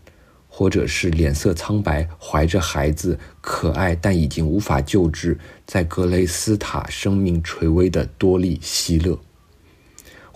[0.46, 9.18] 或者是脸色苍白、怀着孩子、可爱但已经无法救治，在格雷斯塔生命垂危的多利希勒，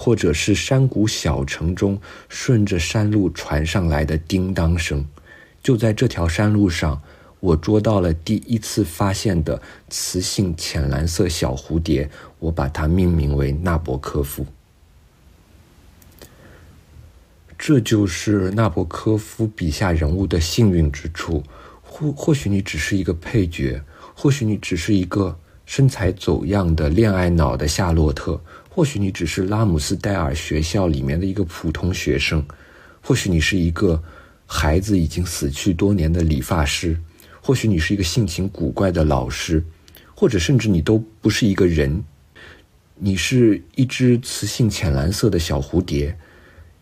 [0.03, 5.05] 或者是山谷小城中顺着山路传上来的叮当声，
[5.62, 7.03] 就在这条山路上。
[7.38, 14.46] 我捉到了第一次发现的雌性浅蓝色小蝴蝶，我把它命名为纳博科夫。
[17.59, 21.44] 这就是纳博科夫笔下人物的幸运之处。
[21.82, 23.82] 或或许你只是一个配角，
[24.14, 28.40] 或许你只是一个身材走样的恋爱脑的夏洛特，
[28.81, 32.43] 或许你只是拉姆斯戴尔学校里面的一个普通学生，
[33.03, 34.03] 或许你是一个
[34.47, 36.99] 孩子已经死去多年的理发师。
[37.43, 39.62] 或许你是一个性情古怪的老师，
[40.14, 42.03] 或者甚至你都不是一个人，
[42.95, 46.16] 你是一只雌性浅蓝色的小蝴蝶，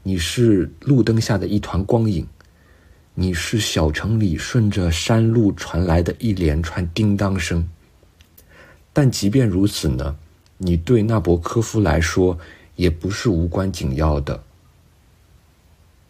[0.05, 2.25] 你是路灯下的一团光影，
[3.15, 7.69] 你是小城里顺着山路传来的一连串叮当声。
[8.93, 10.17] 但即便如此呢，
[10.59, 12.39] 你对纳博科夫来说
[12.77, 14.43] 也不是无关紧要的。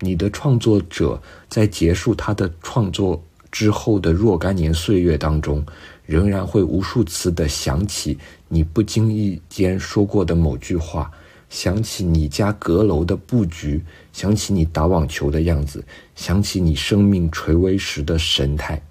[0.01, 3.23] 你的创作者在结束他的创作。
[3.51, 5.65] 之后的若干年岁月当中，
[6.05, 11.11] 仍然会无数次的想起你不经意间说过的某句话，
[11.49, 13.83] 想起你家阁楼的布局，
[14.13, 15.83] 想起你打网球的样子，
[16.15, 18.83] 想起你生命垂危时的神态。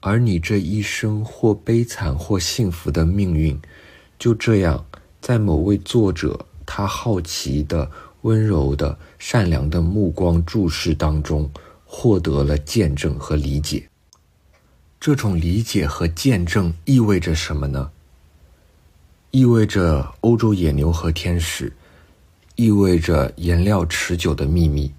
[0.00, 3.58] 而你这一生或悲惨或幸福的命运，
[4.22, 4.86] 就这样
[5.20, 11.50] 在某位作者他好奇的、温柔的、善良的目光注视当中。
[11.84, 13.86] 获得了见证和理解，
[14.98, 17.90] 这种理解和见证意味着什么呢？
[19.30, 21.70] 意味着欧洲野牛和天使
[22.54, 24.90] 意味着颜料持久的秘密，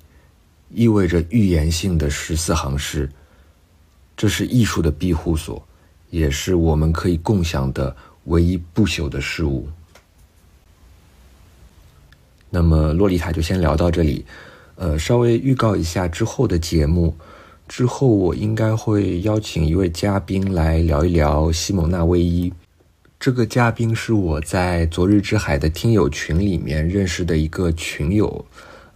[0.70, 3.10] 意味着预言性的十四行诗。
[4.16, 5.66] 这是艺术的庇护所，
[6.12, 7.96] 也是我们可以共享的
[8.26, 9.68] 唯一不朽的事物。
[12.50, 14.26] 那么，洛丽塔就先聊到这里。
[14.76, 17.16] 呃，稍微预告一下之后的节目，
[17.68, 22.52] 之后我应该会邀请一位嘉宾来聊一聊西蒙娜卫衣。
[23.20, 28.46] 这个嘉宾是我在昨日之海的听友群里面认识的一个群友，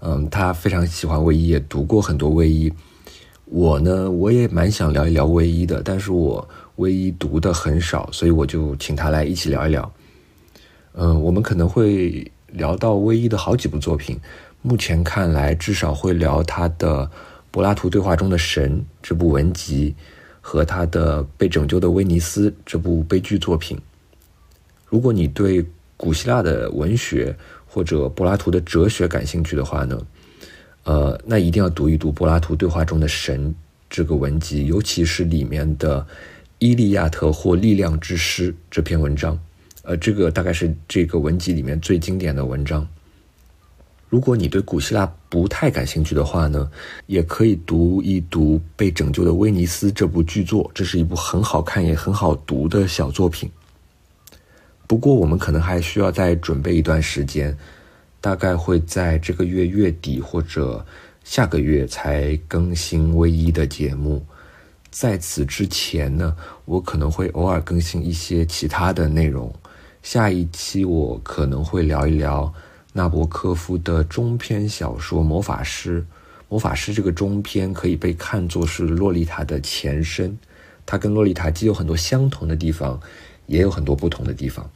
[0.01, 2.71] 嗯，他非常喜欢卫衣，也读过很多卫衣。
[3.45, 6.47] 我呢，我也蛮想聊一聊卫衣的，但是我
[6.77, 9.93] 卫衣读的很少，所以我就请他来一起聊一聊。
[10.93, 14.19] 嗯，我们可能会聊到卫衣的好几部作品。
[14.63, 17.09] 目前看来，至少会聊他的
[17.51, 19.93] 柏拉图对话中的神这部文集，
[20.41, 23.77] 和他的被拯救的威尼斯这部悲剧作品。
[24.87, 25.63] 如果你对
[25.95, 30.01] 古希腊的文学或者柏拉图的哲学感兴趣的话呢，
[30.83, 33.53] 呃，那一定要读一读柏拉图对话中的神
[33.89, 36.01] 这个文集，尤其是里面的
[36.59, 39.39] 《伊利亚特或力量之诗》这篇文章。
[39.83, 42.85] 呃，这个大概是这个文集里面最经典的文章。
[44.09, 46.69] 如果你对古希腊不太感兴趣的话呢，
[47.05, 53.49] 也可以读一读《被拯救的威尼斯》这部剧作，这是一部很好看也很好读的小作品。
[54.87, 57.55] 不过我们可能还需要再准备一段时间，
[58.19, 60.85] 大概会在这个月月底或者
[61.23, 64.25] 下个月才更新唯一的节目。
[64.89, 66.35] 在此之前呢，
[66.65, 69.53] 我可能会偶尔更新一些其他的内容。
[70.01, 72.53] 下一期我可能会聊一聊。
[72.93, 76.01] 纳博科夫的中篇小说《魔法师》，
[76.49, 80.35] 《魔法师》这个中篇可以被看作是《洛丽塔》的前身，
[80.83, 82.99] 它跟《洛丽塔》既有很多相同的地方，
[83.45, 84.67] 也有很多不同的地方。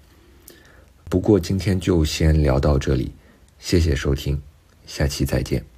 [1.09, 3.11] 不过今天就先聊到这里，
[3.57, 4.39] 谢谢收听，
[4.85, 5.70] 下期再见。